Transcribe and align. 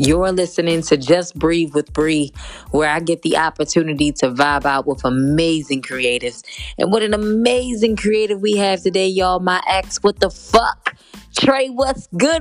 You're 0.00 0.30
listening 0.30 0.82
to 0.82 0.96
Just 0.96 1.36
Breathe 1.36 1.74
with 1.74 1.92
Bri, 1.92 2.32
where 2.70 2.88
I 2.88 3.00
get 3.00 3.22
the 3.22 3.36
opportunity 3.36 4.12
to 4.12 4.30
vibe 4.30 4.64
out 4.64 4.86
with 4.86 5.04
amazing 5.04 5.82
creatives. 5.82 6.44
And 6.78 6.92
what 6.92 7.02
an 7.02 7.14
amazing 7.14 7.96
creative 7.96 8.40
we 8.40 8.56
have 8.58 8.80
today, 8.80 9.08
y'all. 9.08 9.40
My 9.40 9.60
ex, 9.66 10.00
what 10.00 10.20
the 10.20 10.30
fuck? 10.30 10.96
Trae, 11.36 11.74
what's 11.74 12.06
goody? 12.16 12.38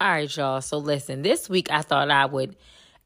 All 0.00 0.08
right, 0.10 0.36
y'all. 0.36 0.60
So 0.60 0.78
listen, 0.78 1.22
this 1.22 1.48
week 1.48 1.70
I 1.70 1.82
thought 1.82 2.10
I 2.10 2.26
would 2.26 2.56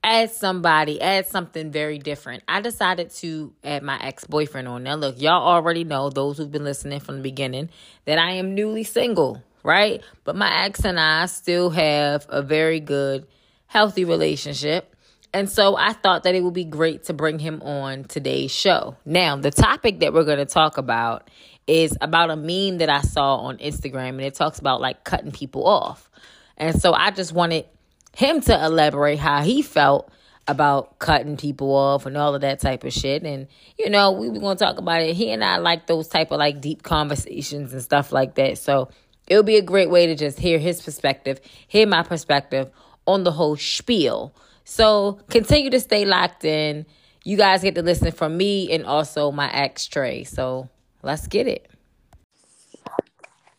add 0.03 0.31
somebody, 0.31 1.01
add 1.01 1.27
something 1.27 1.71
very 1.71 1.99
different. 1.99 2.43
I 2.49 2.61
decided 2.61 3.11
to 3.17 3.53
add 3.63 3.83
my 3.83 3.99
ex 4.01 4.25
boyfriend 4.25 4.69
on. 4.69 4.83
Now, 4.83 4.95
look, 4.95 5.21
y'all 5.21 5.47
already 5.47 5.85
know, 5.85 6.11
those 6.11 6.39
who've 6.39 6.51
been 6.51 6.65
listening 6.65 7.01
from 7.01 7.17
the 7.17 7.23
beginning, 7.23 7.71
that 8.07 8.19
I 8.19 8.33
am 8.33 8.55
newly 8.55 8.85
single, 8.85 9.43
right? 9.63 10.03
But 10.25 10.37
my 10.37 10.65
ex 10.65 10.85
and 10.85 10.99
I 10.99 11.27
still 11.27 11.71
have 11.71 12.27
a 12.29 12.43
very 12.43 12.81
good, 12.81 13.27
healthy 13.67 14.05
relationship. 14.05 14.95
And 15.33 15.49
so 15.49 15.77
I 15.77 15.93
thought 15.93 16.25
that 16.25 16.35
it 16.35 16.43
would 16.43 16.55
be 16.55 16.65
great 16.65 17.05
to 17.05 17.13
bring 17.13 17.39
him 17.39 17.63
on 17.63 18.05
today's 18.05 18.51
show. 18.51 18.97
Now, 19.05 19.37
the 19.37 19.53
topic 19.53 20.01
that 20.01 20.13
we're 20.13 20.25
going 20.25 20.39
to 20.39 20.47
talk 20.47 20.77
about 20.77 21.31
is 21.69 21.97
about 22.01 22.31
a 22.31 22.37
meme 22.37 22.79
that 22.79 22.91
I 22.91 23.01
saw 23.03 23.37
on 23.37 23.59
Instagram, 23.59 24.09
and 24.09 24.23
it 24.23 24.35
talks 24.35 24.59
about 24.59 24.81
like 24.81 25.05
cutting 25.05 25.31
people 25.31 25.69
off. 25.69 26.11
And 26.57 26.81
so 26.81 26.93
I 26.93 27.13
just 27.13 27.33
wanted 27.33 27.67
him 28.15 28.41
to 28.43 28.65
elaborate 28.65 29.19
how 29.19 29.43
he 29.43 29.63
felt 29.63 30.11
about 30.49 30.99
cutting 30.99 31.37
people 31.37 31.73
off 31.75 32.07
and 32.07 32.17
all 32.17 32.35
of 32.35 32.41
that 32.41 32.61
type 32.61 32.83
of 32.85 32.93
shit. 32.93 33.23
And, 33.23 33.47
you 33.79 33.89
know, 33.89 34.11
we 34.13 34.29
were 34.29 34.41
going 34.41 34.57
to 34.57 34.65
talk 34.65 34.79
about 34.79 35.01
it. 35.01 35.15
He 35.15 35.31
and 35.31 35.45
I 35.45 35.59
like 35.59 35.87
those 35.87 36.09
type 36.09 36.33
of 36.33 36.39
like 36.39 36.61
deep 36.61 36.83
conversations 36.83 37.73
and 37.73 37.83
stuff 37.83 38.11
like 38.11 38.35
that. 38.35 38.59
So 38.59 38.91
it 39.29 39.37
would 39.37 39.47
be 39.47 39.57
a 39.57 39.63
great 39.63 39.91
way 39.91 40.07
to 40.07 40.17
just 40.17 40.39
hear 40.39 40.59
his 40.59 40.83
perspective, 40.83 41.41
hear 41.69 41.87
my 41.87 42.03
perspective 42.03 42.71
on 43.07 43.23
the 43.23 43.31
whole 43.31 43.57
spiel. 43.57 44.35
So 44.65 45.21
continue 45.31 45.71
to 45.71 45.81
stay 45.81 46.05
locked 46.05 46.45
in. 46.45 46.85
You 47.23 47.37
guys 47.37 47.63
get 47.63 47.75
to 47.77 47.83
listen 47.83 48.11
from 48.13 48.37
me 48.37 48.73
and 48.73 48.85
also 48.85 49.31
my 49.31 49.53
ex 49.53 49.87
Trae. 49.87 50.27
So 50.27 50.69
let's 51.03 51.27
get 51.29 51.47
it. 51.47 51.71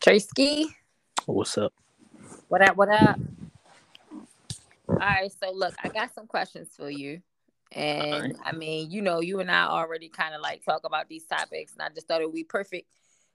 Traskii. 0.00 0.66
What's 1.26 1.56
up? 1.56 1.72
What 2.48 2.68
up? 2.68 2.76
What 2.76 2.88
up? 2.90 3.18
All 5.00 5.08
right, 5.08 5.32
so 5.42 5.52
look, 5.52 5.74
I 5.82 5.88
got 5.88 6.14
some 6.14 6.26
questions 6.26 6.70
for 6.76 6.90
you. 6.90 7.20
And 7.72 8.22
right. 8.22 8.36
I 8.44 8.52
mean, 8.52 8.90
you 8.90 9.00
know, 9.02 9.20
you 9.20 9.40
and 9.40 9.50
I 9.50 9.64
already 9.64 10.08
kind 10.08 10.34
of 10.34 10.40
like 10.42 10.64
talk 10.64 10.82
about 10.84 11.08
these 11.08 11.24
topics, 11.24 11.72
and 11.72 11.82
I 11.82 11.88
just 11.94 12.06
thought 12.06 12.20
it 12.20 12.26
would 12.26 12.34
be 12.34 12.44
perfect 12.44 12.88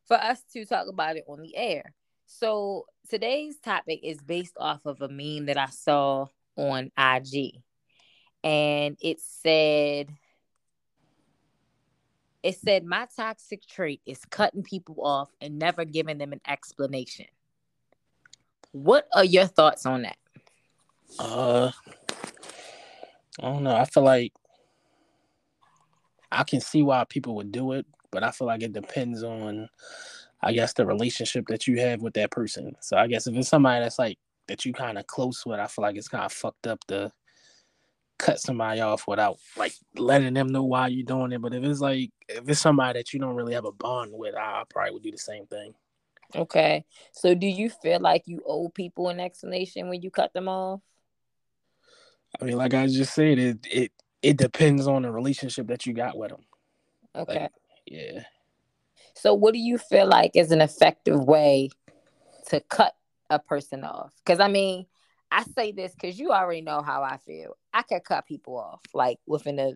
for 0.05 0.15
us 0.15 0.41
to 0.53 0.65
talk 0.65 0.87
about 0.87 1.17
it 1.17 1.25
on 1.27 1.41
the 1.41 1.55
air. 1.55 1.93
So 2.27 2.85
today's 3.09 3.57
topic 3.57 4.01
is 4.03 4.21
based 4.21 4.55
off 4.57 4.85
of 4.85 5.01
a 5.01 5.09
meme 5.09 5.47
that 5.47 5.57
I 5.57 5.67
saw 5.67 6.27
on 6.55 6.91
IG. 6.97 7.61
And 8.43 8.97
it 9.01 9.19
said, 9.19 10.09
it 12.43 12.57
said, 12.57 12.85
my 12.85 13.07
toxic 13.15 13.65
trait 13.65 14.01
is 14.05 14.23
cutting 14.25 14.63
people 14.63 14.97
off 15.03 15.29
and 15.41 15.57
never 15.57 15.85
giving 15.85 16.17
them 16.17 16.33
an 16.33 16.41
explanation. 16.47 17.25
What 18.71 19.07
are 19.13 19.25
your 19.25 19.47
thoughts 19.47 19.85
on 19.85 20.03
that? 20.03 20.17
Uh, 21.19 21.71
I 23.39 23.41
don't 23.41 23.63
know. 23.63 23.75
I 23.75 23.85
feel 23.85 24.03
like 24.03 24.33
I 26.31 26.43
can 26.43 26.61
see 26.61 26.81
why 26.81 27.03
people 27.05 27.35
would 27.35 27.51
do 27.51 27.73
it, 27.73 27.85
but 28.11 28.23
I 28.23 28.31
feel 28.31 28.47
like 28.47 28.63
it 28.63 28.73
depends 28.73 29.23
on, 29.23 29.69
I 30.41 30.53
guess, 30.53 30.73
the 30.73 30.85
relationship 30.85 31.47
that 31.47 31.67
you 31.67 31.79
have 31.79 32.01
with 32.01 32.13
that 32.15 32.31
person. 32.31 32.75
So 32.81 32.97
I 32.97 33.07
guess 33.07 33.27
if 33.27 33.35
it's 33.35 33.49
somebody 33.49 33.83
that's 33.83 33.99
like 33.99 34.17
that 34.47 34.65
you 34.65 34.73
kind 34.73 34.97
of 34.97 35.07
close 35.07 35.45
with, 35.45 35.59
I 35.59 35.67
feel 35.67 35.83
like 35.83 35.95
it's 35.95 36.07
kind 36.07 36.25
of 36.25 36.33
fucked 36.33 36.67
up 36.67 36.83
to 36.87 37.11
cut 38.17 38.39
somebody 38.39 38.81
off 38.81 39.07
without 39.07 39.37
like 39.57 39.73
letting 39.95 40.33
them 40.33 40.47
know 40.47 40.63
why 40.63 40.87
you're 40.87 41.05
doing 41.05 41.31
it. 41.31 41.41
But 41.41 41.53
if 41.53 41.63
it's 41.63 41.81
like 41.81 42.11
if 42.27 42.47
it's 42.49 42.59
somebody 42.59 42.99
that 42.99 43.13
you 43.13 43.19
don't 43.19 43.35
really 43.35 43.53
have 43.53 43.65
a 43.65 43.71
bond 43.71 44.11
with, 44.13 44.35
I 44.35 44.63
probably 44.69 44.91
would 44.91 45.03
do 45.03 45.11
the 45.11 45.17
same 45.17 45.45
thing. 45.45 45.73
Okay. 46.35 46.85
So 47.13 47.35
do 47.35 47.47
you 47.47 47.69
feel 47.69 48.01
like 48.01 48.23
you 48.25 48.41
owe 48.45 48.69
people 48.69 49.09
an 49.09 49.19
explanation 49.19 49.87
when 49.87 50.01
you 50.01 50.11
cut 50.11 50.33
them 50.33 50.47
off? 50.47 50.81
I 52.41 52.45
mean, 52.45 52.57
like 52.57 52.73
I 52.73 52.87
just 52.87 53.13
said, 53.13 53.39
it 53.39 53.59
it 53.69 53.91
it 54.21 54.37
depends 54.37 54.87
on 54.87 55.03
the 55.03 55.11
relationship 55.11 55.67
that 55.67 55.85
you 55.85 55.93
got 55.93 56.17
with 56.17 56.29
them. 56.29 56.41
Okay. 57.15 57.41
Like, 57.41 57.51
yeah. 57.85 58.23
So, 59.15 59.33
what 59.33 59.53
do 59.53 59.59
you 59.59 59.77
feel 59.77 60.07
like 60.07 60.31
is 60.35 60.51
an 60.51 60.61
effective 60.61 61.23
way 61.23 61.69
to 62.49 62.59
cut 62.69 62.93
a 63.29 63.39
person 63.39 63.83
off? 63.83 64.11
Because 64.23 64.39
I 64.39 64.47
mean, 64.47 64.85
I 65.31 65.43
say 65.43 65.71
this 65.71 65.93
because 65.93 66.19
you 66.19 66.31
already 66.31 66.61
know 66.61 66.81
how 66.81 67.03
I 67.03 67.17
feel. 67.17 67.57
I 67.73 67.81
can 67.81 67.99
cut 68.01 68.27
people 68.27 68.57
off 68.57 68.81
like 68.93 69.17
within 69.25 69.59
a, 69.59 69.73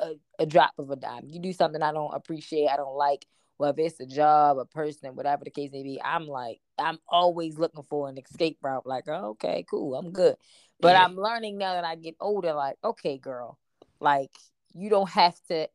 a 0.00 0.14
a 0.38 0.46
drop 0.46 0.72
of 0.78 0.90
a 0.90 0.96
dime. 0.96 1.26
You 1.26 1.40
do 1.40 1.52
something 1.52 1.82
I 1.82 1.92
don't 1.92 2.14
appreciate, 2.14 2.68
I 2.68 2.76
don't 2.76 2.96
like, 2.96 3.26
whether 3.58 3.82
it's 3.82 4.00
a 4.00 4.06
job, 4.06 4.58
a 4.58 4.64
person, 4.64 5.14
whatever 5.14 5.44
the 5.44 5.50
case 5.50 5.70
may 5.72 5.82
be. 5.82 6.00
I'm 6.02 6.26
like, 6.26 6.60
I'm 6.78 6.98
always 7.08 7.58
looking 7.58 7.84
for 7.88 8.08
an 8.08 8.16
escape 8.18 8.58
route. 8.62 8.86
Like, 8.86 9.04
oh, 9.08 9.30
okay, 9.30 9.64
cool, 9.68 9.94
I'm 9.94 10.12
good. 10.12 10.36
But 10.80 10.94
yeah. 10.94 11.04
I'm 11.04 11.16
learning 11.16 11.58
now 11.58 11.74
that 11.74 11.84
I 11.84 11.94
get 11.96 12.16
older, 12.20 12.54
like, 12.54 12.76
okay, 12.82 13.18
girl, 13.18 13.58
like 14.00 14.30
you 14.74 14.88
don't 14.88 15.10
have 15.10 15.36
to 15.48 15.68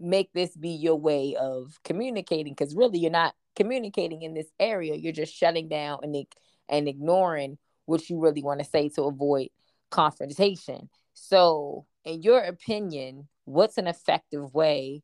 make 0.00 0.32
this 0.32 0.56
be 0.56 0.70
your 0.70 0.96
way 0.96 1.36
of 1.38 1.78
communicating 1.84 2.54
because 2.54 2.74
really 2.74 2.98
you're 2.98 3.10
not 3.10 3.34
communicating 3.54 4.22
in 4.22 4.34
this 4.34 4.50
area. 4.58 4.94
You're 4.94 5.12
just 5.12 5.34
shutting 5.34 5.68
down 5.68 6.00
and 6.02 6.26
and 6.68 6.88
ignoring 6.88 7.58
what 7.86 8.08
you 8.08 8.18
really 8.20 8.42
want 8.42 8.60
to 8.60 8.66
say 8.66 8.88
to 8.90 9.04
avoid 9.04 9.48
confrontation. 9.90 10.88
So, 11.14 11.86
in 12.04 12.22
your 12.22 12.40
opinion, 12.40 13.28
what's 13.44 13.78
an 13.78 13.86
effective 13.86 14.54
way 14.54 15.02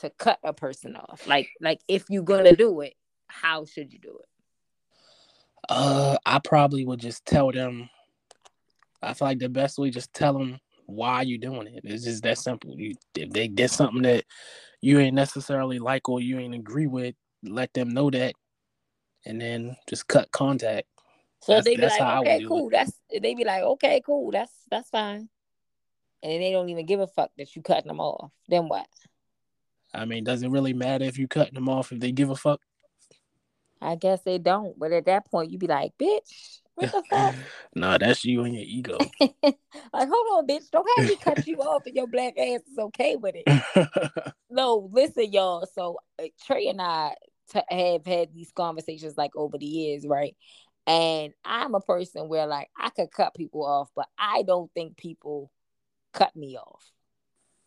to 0.00 0.10
cut 0.10 0.38
a 0.42 0.52
person 0.52 0.96
off? 0.96 1.26
Like, 1.26 1.48
like 1.60 1.80
if 1.88 2.04
you're 2.08 2.22
gonna 2.22 2.56
do 2.56 2.80
it, 2.80 2.94
how 3.28 3.64
should 3.64 3.92
you 3.92 3.98
do 3.98 4.18
it? 4.18 4.28
Uh, 5.68 6.16
I 6.26 6.40
probably 6.40 6.84
would 6.84 7.00
just 7.00 7.24
tell 7.24 7.50
them 7.52 7.88
I 9.06 9.14
feel 9.14 9.28
like 9.28 9.38
the 9.38 9.48
best 9.48 9.78
way 9.78 9.90
just 9.90 10.12
tell 10.12 10.32
them 10.32 10.58
why 10.86 11.22
you're 11.22 11.38
doing 11.38 11.66
it. 11.66 11.80
It's 11.84 12.04
just 12.04 12.22
that 12.24 12.38
simple. 12.38 12.74
You 12.76 12.94
if 13.16 13.30
they 13.30 13.48
did 13.48 13.70
something 13.70 14.02
that 14.02 14.24
you 14.80 14.98
ain't 14.98 15.14
necessarily 15.14 15.78
like 15.78 16.08
or 16.08 16.20
you 16.20 16.38
ain't 16.38 16.54
agree 16.54 16.86
with, 16.86 17.14
let 17.42 17.72
them 17.72 17.90
know 17.90 18.10
that, 18.10 18.34
and 19.24 19.40
then 19.40 19.76
just 19.88 20.08
cut 20.08 20.30
contact. 20.30 20.86
So 21.40 21.54
that's, 21.54 21.64
they 21.64 21.76
be 21.76 21.82
like, 21.82 22.00
okay, 22.00 22.44
cool. 22.46 22.70
That's 22.70 22.92
they 23.10 23.34
be 23.34 23.44
like, 23.44 23.62
okay, 23.62 24.02
cool. 24.04 24.30
That's 24.30 24.52
that's 24.70 24.90
fine. 24.90 25.28
And 26.22 26.32
then 26.32 26.40
they 26.40 26.52
don't 26.52 26.70
even 26.70 26.86
give 26.86 27.00
a 27.00 27.06
fuck 27.06 27.30
that 27.36 27.54
you 27.54 27.62
cutting 27.62 27.88
them 27.88 28.00
off. 28.00 28.30
Then 28.48 28.68
what? 28.68 28.86
I 29.92 30.06
mean, 30.06 30.24
does 30.24 30.42
it 30.42 30.50
really 30.50 30.72
matter 30.72 31.04
if 31.04 31.18
you 31.18 31.28
cutting 31.28 31.54
them 31.54 31.68
off 31.68 31.92
if 31.92 32.00
they 32.00 32.12
give 32.12 32.30
a 32.30 32.36
fuck? 32.36 32.60
I 33.80 33.96
guess 33.96 34.22
they 34.22 34.38
don't. 34.38 34.78
But 34.78 34.92
at 34.92 35.04
that 35.04 35.30
point, 35.30 35.50
you 35.50 35.58
be 35.58 35.66
like, 35.66 35.92
bitch, 36.00 36.60
what 36.74 36.90
the 36.90 37.02
fuck? 37.08 37.34
nah, 37.74 37.98
that's 37.98 38.24
you 38.24 38.44
and 38.44 38.54
your 38.54 38.64
ego. 38.66 38.98
like, 39.20 39.54
hold 39.94 40.26
on, 40.32 40.46
bitch. 40.46 40.70
Don't 40.70 40.88
have 40.96 41.06
me 41.06 41.16
cut 41.16 41.46
you 41.46 41.58
off 41.58 41.86
and 41.86 41.94
your 41.94 42.06
black 42.06 42.34
ass 42.38 42.60
is 42.70 42.78
okay 42.78 43.16
with 43.16 43.34
it. 43.36 44.34
no, 44.50 44.88
listen, 44.92 45.32
y'all. 45.32 45.66
So 45.72 45.98
uh, 46.18 46.24
Trae 46.46 46.70
and 46.70 46.80
I 46.80 47.14
t- 47.52 47.60
have 47.68 48.06
had 48.06 48.34
these 48.34 48.52
conversations 48.52 49.16
like 49.16 49.34
over 49.36 49.58
the 49.58 49.66
years, 49.66 50.06
right? 50.06 50.36
And 50.86 51.32
I'm 51.44 51.74
a 51.74 51.80
person 51.80 52.28
where 52.28 52.46
like 52.46 52.68
I 52.78 52.90
could 52.90 53.10
cut 53.10 53.34
people 53.34 53.64
off, 53.64 53.90
but 53.94 54.08
I 54.18 54.42
don't 54.46 54.70
think 54.74 54.96
people 54.96 55.50
cut 56.12 56.34
me 56.36 56.56
off. 56.56 56.90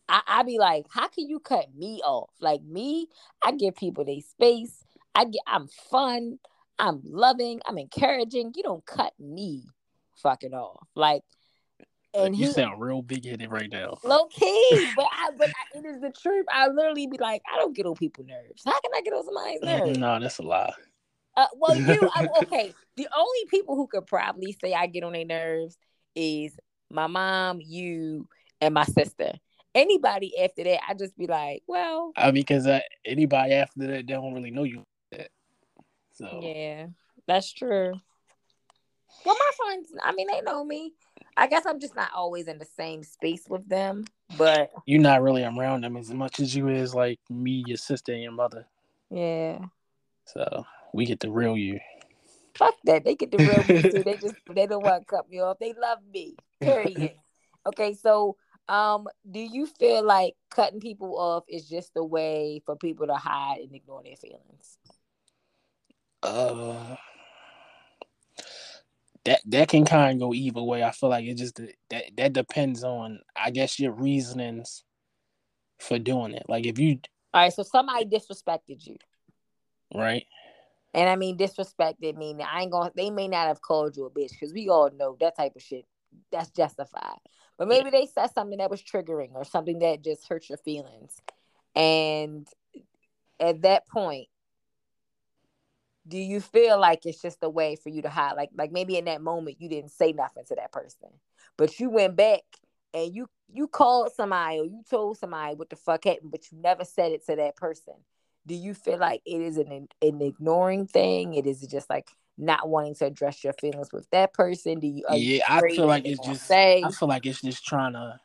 I, 0.09 0.21
I 0.27 0.43
be 0.43 0.57
like, 0.57 0.85
how 0.89 1.07
can 1.07 1.27
you 1.27 1.39
cut 1.39 1.67
me 1.75 2.01
off? 2.05 2.29
Like 2.39 2.63
me, 2.63 3.07
I 3.43 3.51
give 3.51 3.75
people 3.75 4.05
their 4.05 4.21
space. 4.21 4.83
I 5.15 5.25
get 5.25 5.41
I'm 5.47 5.67
fun. 5.67 6.39
I'm 6.79 7.01
loving, 7.03 7.61
I'm 7.65 7.77
encouraging. 7.77 8.53
You 8.55 8.63
don't 8.63 8.85
cut 8.85 9.13
me 9.19 9.63
fucking 10.21 10.53
off. 10.53 10.87
Like 10.95 11.23
and 12.13 12.35
you 12.35 12.47
he, 12.47 12.51
sound 12.53 12.81
real 12.81 13.01
big 13.01 13.25
headed 13.25 13.51
right 13.51 13.71
now. 13.71 13.97
Low 14.03 14.25
key, 14.27 14.87
but 14.95 15.05
I, 15.11 15.29
but 15.37 15.49
I, 15.49 15.77
it 15.77 15.85
is 15.85 16.01
the 16.01 16.11
truth. 16.11 16.45
I 16.51 16.67
literally 16.67 17.07
be 17.07 17.17
like, 17.17 17.41
I 17.51 17.57
don't 17.57 17.75
get 17.75 17.85
on 17.85 17.95
people's 17.95 18.27
nerves. 18.27 18.63
How 18.65 18.79
can 18.79 18.91
I 18.95 19.01
get 19.01 19.13
on 19.13 19.25
somebody's 19.25 19.61
nerves? 19.61 19.97
no, 19.97 20.19
that's 20.19 20.39
a 20.39 20.43
lie. 20.43 20.73
Uh, 21.35 21.45
well, 21.55 21.75
you 21.75 22.09
I, 22.15 22.27
okay. 22.41 22.73
The 22.95 23.07
only 23.15 23.45
people 23.49 23.75
who 23.75 23.87
could 23.87 24.07
probably 24.07 24.57
say 24.59 24.73
I 24.73 24.87
get 24.87 25.03
on 25.03 25.13
their 25.13 25.25
nerves 25.25 25.77
is 26.15 26.57
my 26.89 27.07
mom, 27.07 27.59
you, 27.61 28.27
and 28.59 28.73
my 28.73 28.85
sister. 28.85 29.33
Anybody 29.75 30.33
after 30.41 30.63
that, 30.63 30.79
I 30.89 30.95
just 30.95 31.15
be 31.15 31.27
like, 31.27 31.61
well, 31.67 32.11
I 32.17 32.27
mean, 32.27 32.35
because 32.35 32.65
uh, 32.65 32.79
anybody 33.05 33.53
after 33.53 33.81
that, 33.81 33.87
they 33.87 34.01
don't 34.01 34.33
really 34.33 34.49
know 34.49 34.63
you. 34.63 34.83
So 36.17 36.39
yeah, 36.41 36.87
that's 37.27 37.53
true. 37.53 37.93
Well, 39.23 39.35
my 39.35 39.51
friends, 39.55 39.91
I 40.03 40.13
mean, 40.13 40.27
they 40.27 40.41
know 40.41 40.63
me. 40.63 40.93
I 41.35 41.47
guess 41.47 41.65
I'm 41.67 41.79
just 41.79 41.95
not 41.95 42.09
always 42.15 42.47
in 42.47 42.57
the 42.57 42.65
same 42.65 43.03
space 43.03 43.43
with 43.47 43.67
them, 43.69 44.05
but 44.35 44.71
you're 44.85 45.01
not 45.01 45.21
really 45.21 45.43
around 45.43 45.81
them 45.81 45.95
as 45.95 46.09
much 46.09 46.39
as 46.39 46.55
you 46.55 46.69
is 46.69 46.95
like 46.95 47.19
me, 47.29 47.63
your 47.67 47.77
sister, 47.77 48.13
and 48.13 48.23
your 48.23 48.31
mother. 48.31 48.65
Yeah. 49.11 49.59
So 50.25 50.65
we 50.93 51.05
get 51.05 51.19
the 51.19 51.29
real 51.29 51.55
you. 51.55 51.79
Fuck 52.55 52.73
that. 52.85 53.05
They 53.05 53.13
get 53.13 53.29
the 53.29 53.37
real 53.37 53.63
me 53.63 53.83
too. 53.83 54.03
They 54.03 54.17
just 54.21 54.35
they 54.49 54.65
don't 54.65 54.83
want 54.83 55.07
to 55.07 55.15
cut 55.15 55.29
me 55.29 55.39
off. 55.39 55.59
They 55.59 55.73
love 55.79 55.99
me. 56.11 56.35
Period. 56.59 57.13
okay, 57.67 57.93
so 57.93 58.37
um, 58.67 59.07
do 59.29 59.39
you 59.39 59.67
feel 59.67 60.03
like 60.03 60.33
cutting 60.49 60.79
people 60.79 61.17
off 61.17 61.43
is 61.47 61.69
just 61.69 61.91
a 61.95 62.03
way 62.03 62.61
for 62.65 62.75
people 62.75 63.05
to 63.05 63.13
hide 63.13 63.59
and 63.59 63.75
ignore 63.75 64.01
their 64.03 64.15
feelings? 64.15 64.79
Uh 66.27 66.95
that 69.27 69.41
that 69.45 69.67
can 69.67 69.83
kind 69.83 70.13
of 70.13 70.19
go 70.19 70.33
either 70.33 70.63
way. 70.63 70.83
I 70.83 70.91
feel 70.91 71.09
like 71.09 71.25
it 71.25 71.35
just 71.35 71.59
that 71.89 72.03
that 72.15 72.33
depends 72.33 72.83
on 72.83 73.19
I 73.35 73.51
guess 73.51 73.77
your 73.77 73.91
reasonings 73.91 74.83
for 75.79 75.99
doing 75.99 76.33
it. 76.33 76.45
Like 76.47 76.65
if 76.65 76.79
you 76.79 76.99
all 77.33 77.41
right, 77.41 77.53
so 77.53 77.63
somebody 77.63 78.05
disrespected 78.05 78.87
you, 78.87 78.95
right? 79.93 80.25
And 80.93 81.09
I 81.09 81.17
mean 81.17 81.37
disrespected 81.37 82.15
mean 82.15 82.41
I 82.41 82.61
ain't 82.61 82.71
gonna. 82.71 82.91
They 82.95 83.09
may 83.09 83.27
not 83.27 83.47
have 83.47 83.61
called 83.61 83.97
you 83.97 84.05
a 84.05 84.09
bitch 84.09 84.31
because 84.31 84.53
we 84.53 84.69
all 84.69 84.89
know 84.91 85.17
that 85.19 85.35
type 85.35 85.55
of 85.57 85.61
shit. 85.61 85.85
That's 86.31 86.49
justified. 86.49 87.19
But 87.57 87.67
maybe 87.67 87.89
they 87.89 88.05
said 88.05 88.27
something 88.27 88.59
that 88.59 88.71
was 88.71 88.81
triggering 88.81 89.33
or 89.33 89.43
something 89.43 89.79
that 89.79 90.03
just 90.03 90.27
hurt 90.27 90.47
your 90.47 90.57
feelings. 90.59 91.17
And 91.75 92.47
at 93.39 93.61
that 93.63 93.87
point, 93.87 94.27
do 96.07 96.17
you 96.17 96.39
feel 96.39 96.79
like 96.79 97.05
it's 97.05 97.21
just 97.21 97.39
a 97.41 97.49
way 97.49 97.75
for 97.75 97.89
you 97.89 98.01
to 98.01 98.09
hide? 98.09 98.33
Like, 98.33 98.49
like 98.55 98.71
maybe 98.71 98.97
in 98.97 99.05
that 99.05 99.21
moment 99.21 99.57
you 99.59 99.69
didn't 99.69 99.91
say 99.91 100.13
nothing 100.13 100.43
to 100.47 100.55
that 100.55 100.71
person, 100.71 101.09
but 101.57 101.79
you 101.79 101.89
went 101.89 102.15
back 102.15 102.41
and 102.93 103.13
you 103.13 103.27
you 103.51 103.67
called 103.67 104.11
somebody 104.13 104.59
or 104.59 104.65
you 104.65 104.83
told 104.89 105.17
somebody 105.17 105.55
what 105.55 105.69
the 105.69 105.75
fuck 105.75 106.03
happened, 106.05 106.31
but 106.31 106.51
you 106.51 106.57
never 106.59 106.83
said 106.83 107.11
it 107.11 107.25
to 107.27 107.35
that 107.35 107.55
person. 107.55 107.93
Do 108.45 108.55
you 108.55 108.73
feel 108.73 108.97
like 108.97 109.21
it 109.25 109.41
is 109.41 109.57
an 109.57 109.87
an 110.01 110.21
ignoring 110.21 110.87
thing? 110.87 111.33
It 111.33 111.45
is 111.45 111.61
just 111.61 111.89
like 111.89 112.07
not 112.37 112.69
wanting 112.69 112.95
to 112.95 113.05
address 113.05 113.43
your 113.43 113.53
feelings 113.53 113.91
with 113.91 114.09
that 114.11 114.33
person? 114.33 114.79
Do 114.79 114.87
you? 114.87 115.03
Yeah, 115.11 115.43
I 115.47 115.61
feel 115.61 115.87
like 115.87 116.05
it's 116.05 116.25
just. 116.25 116.45
Say? 116.45 116.81
I 116.83 116.91
feel 116.91 117.09
like 117.09 117.25
it's 117.25 117.41
just 117.41 117.65
trying 117.65 117.93
to 117.93 118.19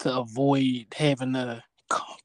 to 0.00 0.18
avoid 0.18 0.86
having 0.96 1.34
a 1.34 1.62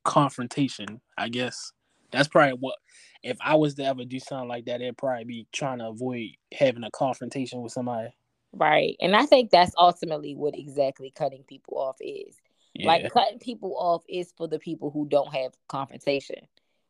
confrontation. 0.04 1.02
I 1.18 1.30
guess 1.30 1.72
that's 2.12 2.28
probably 2.28 2.58
what. 2.58 2.78
If 3.26 3.38
I 3.42 3.56
was 3.56 3.74
to 3.76 3.84
ever 3.84 4.06
do 4.06 4.20
something 4.20 4.48
like 4.48 4.66
that, 4.66 4.82
it'd 4.82 4.98
probably 4.98 5.26
be 5.26 5.48
trying 5.52 5.80
to 5.80 5.88
avoid 5.88 6.30
having 6.54 6.84
a 6.84 6.92
confrontation 6.92 7.62
with 7.62 7.72
somebody. 7.72 8.16
Right, 8.54 8.96
and 9.02 9.16
I 9.16 9.26
think 9.26 9.50
that's 9.50 9.74
ultimately 9.78 10.36
what 10.36 10.58
exactly 10.58 11.12
cutting 11.16 11.44
people 11.44 11.78
off 11.78 11.98
is. 12.00 12.38
Yeah. 12.76 12.88
Like 12.88 13.12
cutting 13.12 13.40
people 13.40 13.76
off 13.78 14.04
is 14.08 14.32
for 14.38 14.48
the 14.48 14.60
people 14.60 14.92
who 14.92 15.08
don't 15.08 15.34
have 15.34 15.54
confrontation. 15.68 16.48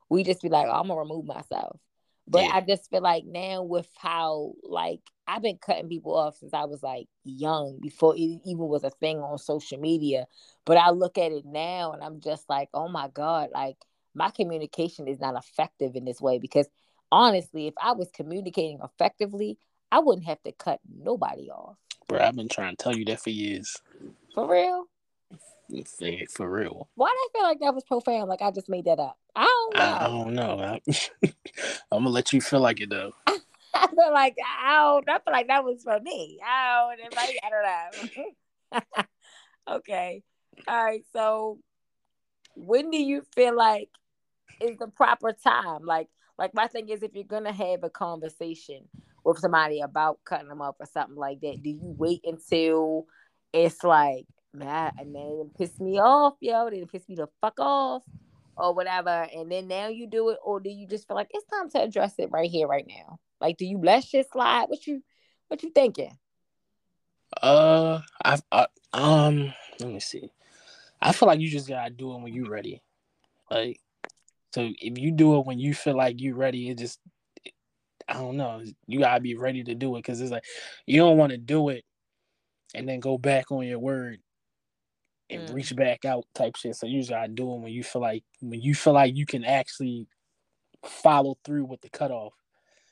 We 0.09 0.23
just 0.23 0.41
be 0.41 0.49
like, 0.49 0.67
oh, 0.67 0.71
I'm 0.71 0.87
gonna 0.87 0.99
remove 0.99 1.25
myself. 1.25 1.79
But 2.27 2.43
yeah. 2.43 2.51
I 2.53 2.61
just 2.61 2.89
feel 2.89 3.01
like 3.01 3.25
now 3.25 3.63
with 3.63 3.87
how 3.97 4.53
like 4.63 5.01
I've 5.27 5.43
been 5.43 5.57
cutting 5.57 5.89
people 5.89 6.15
off 6.15 6.37
since 6.37 6.53
I 6.53 6.65
was 6.65 6.81
like 6.81 7.07
young 7.23 7.79
before 7.81 8.15
it 8.15 8.19
even 8.19 8.67
was 8.67 8.83
a 8.83 8.89
thing 8.89 9.19
on 9.19 9.37
social 9.37 9.79
media. 9.79 10.25
But 10.65 10.77
I 10.77 10.89
look 10.89 11.17
at 11.17 11.31
it 11.31 11.45
now 11.45 11.93
and 11.93 12.03
I'm 12.03 12.19
just 12.19 12.49
like, 12.49 12.69
oh 12.73 12.87
my 12.87 13.09
God, 13.09 13.49
like 13.53 13.77
my 14.15 14.31
communication 14.31 15.07
is 15.07 15.19
not 15.19 15.35
effective 15.35 15.95
in 15.95 16.05
this 16.05 16.21
way 16.21 16.39
because 16.39 16.67
honestly, 17.11 17.67
if 17.67 17.73
I 17.81 17.91
was 17.91 18.09
communicating 18.11 18.79
effectively, 18.83 19.57
I 19.91 19.99
wouldn't 19.99 20.25
have 20.25 20.41
to 20.43 20.51
cut 20.51 20.79
nobody 20.89 21.49
off. 21.49 21.77
Bro, 22.07 22.19
I've 22.19 22.35
been 22.35 22.49
trying 22.49 22.75
to 22.75 22.83
tell 22.83 22.95
you 22.95 23.05
that 23.05 23.21
for 23.21 23.29
years. 23.29 23.81
For 24.33 24.49
real? 24.49 24.85
For 26.35 26.49
real. 26.49 26.89
Why 26.95 27.07
do 27.07 27.13
I 27.13 27.27
feel 27.33 27.43
like 27.43 27.59
that 27.59 27.73
was 27.73 27.83
profound? 27.83 28.29
Like 28.29 28.41
I 28.41 28.51
just 28.51 28.69
made 28.69 28.85
that 28.85 28.99
up. 28.99 29.17
I 29.35 29.43
don't 29.43 29.77
know. 29.77 29.83
I, 29.83 30.05
I 30.05 30.07
don't 30.07 30.33
know. 30.33 30.59
I, 30.59 30.81
am 31.91 32.03
gonna 32.03 32.09
let 32.09 32.33
you 32.33 32.41
feel 32.41 32.59
like 32.59 32.81
it 32.81 32.89
though. 32.89 33.13
I 33.73 33.87
feel 33.87 34.13
like 34.13 34.35
I 34.45 34.73
don't. 34.75 35.09
I 35.09 35.19
feel 35.19 35.33
like 35.33 35.47
that 35.47 35.63
was 35.63 35.83
for 35.83 35.99
me. 35.99 36.39
I 36.45 36.95
don't. 36.97 37.17
I 37.43 37.49
don't 37.49 38.81
know. 38.81 39.03
okay. 39.77 40.23
All 40.67 40.83
right. 40.83 41.03
So, 41.11 41.59
when 42.55 42.91
do 42.91 43.01
you 43.01 43.23
feel 43.35 43.55
like 43.55 43.89
is 44.61 44.77
the 44.77 44.87
proper 44.87 45.33
time? 45.33 45.85
Like, 45.85 46.09
like 46.37 46.53
my 46.53 46.67
thing 46.67 46.89
is, 46.89 47.03
if 47.03 47.13
you're 47.13 47.23
gonna 47.23 47.53
have 47.53 47.83
a 47.83 47.89
conversation 47.89 48.87
with 49.23 49.39
somebody 49.39 49.81
about 49.81 50.19
cutting 50.25 50.49
them 50.49 50.61
up 50.61 50.77
or 50.79 50.85
something 50.85 51.15
like 51.15 51.41
that, 51.41 51.63
do 51.63 51.69
you 51.69 51.95
wait 51.97 52.21
until 52.25 53.05
it's 53.53 53.83
like 53.83 54.25
man, 54.55 54.91
and 54.97 55.13
then 55.13 55.41
it 55.41 55.57
pissed 55.57 55.79
me 55.79 55.99
off, 55.99 56.35
yo. 56.39 56.69
They 56.69 56.83
piss 56.85 57.07
me 57.07 57.15
the 57.15 57.27
fuck 57.41 57.59
off, 57.59 58.03
or 58.57 58.73
whatever. 58.73 59.27
And 59.33 59.51
then 59.51 59.67
now 59.67 59.87
you 59.87 60.07
do 60.07 60.29
it, 60.29 60.39
or 60.43 60.59
do 60.59 60.69
you 60.69 60.87
just 60.87 61.07
feel 61.07 61.15
like 61.15 61.29
it's 61.33 61.45
time 61.47 61.69
to 61.71 61.83
address 61.83 62.15
it 62.17 62.31
right 62.31 62.49
here, 62.49 62.67
right 62.67 62.85
now? 62.87 63.19
Like, 63.39 63.57
do 63.57 63.65
you 63.65 63.79
let 63.83 64.03
shit 64.03 64.27
slide? 64.31 64.65
What 64.67 64.85
you, 64.87 65.03
what 65.47 65.61
you 65.61 65.71
thinking? 65.71 66.17
Uh, 67.41 68.01
I, 68.23 68.39
I 68.51 68.67
um, 68.93 69.53
let 69.79 69.89
me 69.89 69.99
see. 69.99 70.31
I 71.01 71.11
feel 71.11 71.27
like 71.27 71.39
you 71.39 71.49
just 71.49 71.67
gotta 71.67 71.89
do 71.89 72.13
it 72.13 72.21
when 72.21 72.33
you're 72.33 72.49
ready. 72.49 72.81
Like, 73.51 73.79
so 74.55 74.71
if 74.79 74.97
you 74.97 75.11
do 75.11 75.37
it 75.37 75.45
when 75.45 75.59
you 75.59 75.73
feel 75.73 75.97
like 75.97 76.21
you're 76.21 76.37
ready, 76.37 76.69
it 76.69 76.77
just, 76.77 76.97
I 78.07 78.13
don't 78.13 78.37
know. 78.37 78.63
You 78.87 78.99
gotta 78.99 79.19
be 79.19 79.35
ready 79.35 79.65
to 79.65 79.75
do 79.75 79.93
it 79.97 79.99
because 79.99 80.21
it's 80.21 80.31
like 80.31 80.45
you 80.85 81.01
don't 81.01 81.17
want 81.17 81.31
to 81.31 81.37
do 81.37 81.67
it 81.67 81.83
and 82.73 82.87
then 82.87 83.01
go 83.01 83.17
back 83.17 83.51
on 83.51 83.67
your 83.67 83.79
word 83.79 84.19
and 85.29 85.49
mm. 85.49 85.53
reach 85.53 85.75
back 85.75 86.05
out 86.05 86.23
type 86.33 86.55
shit. 86.55 86.73
So 86.77 86.87
usually 86.87 87.17
I 87.17 87.27
do 87.27 87.53
it 87.53 87.59
when 87.59 87.73
you 87.73 87.83
feel 87.83 88.01
like 88.01 88.23
when 88.39 88.61
you 88.61 88.73
feel 88.73 88.93
like 88.93 89.13
you 89.13 89.25
can 89.25 89.43
actually 89.43 90.07
follow 90.85 91.37
through 91.43 91.65
with 91.65 91.81
the 91.81 91.89
cutoff. 91.89 92.31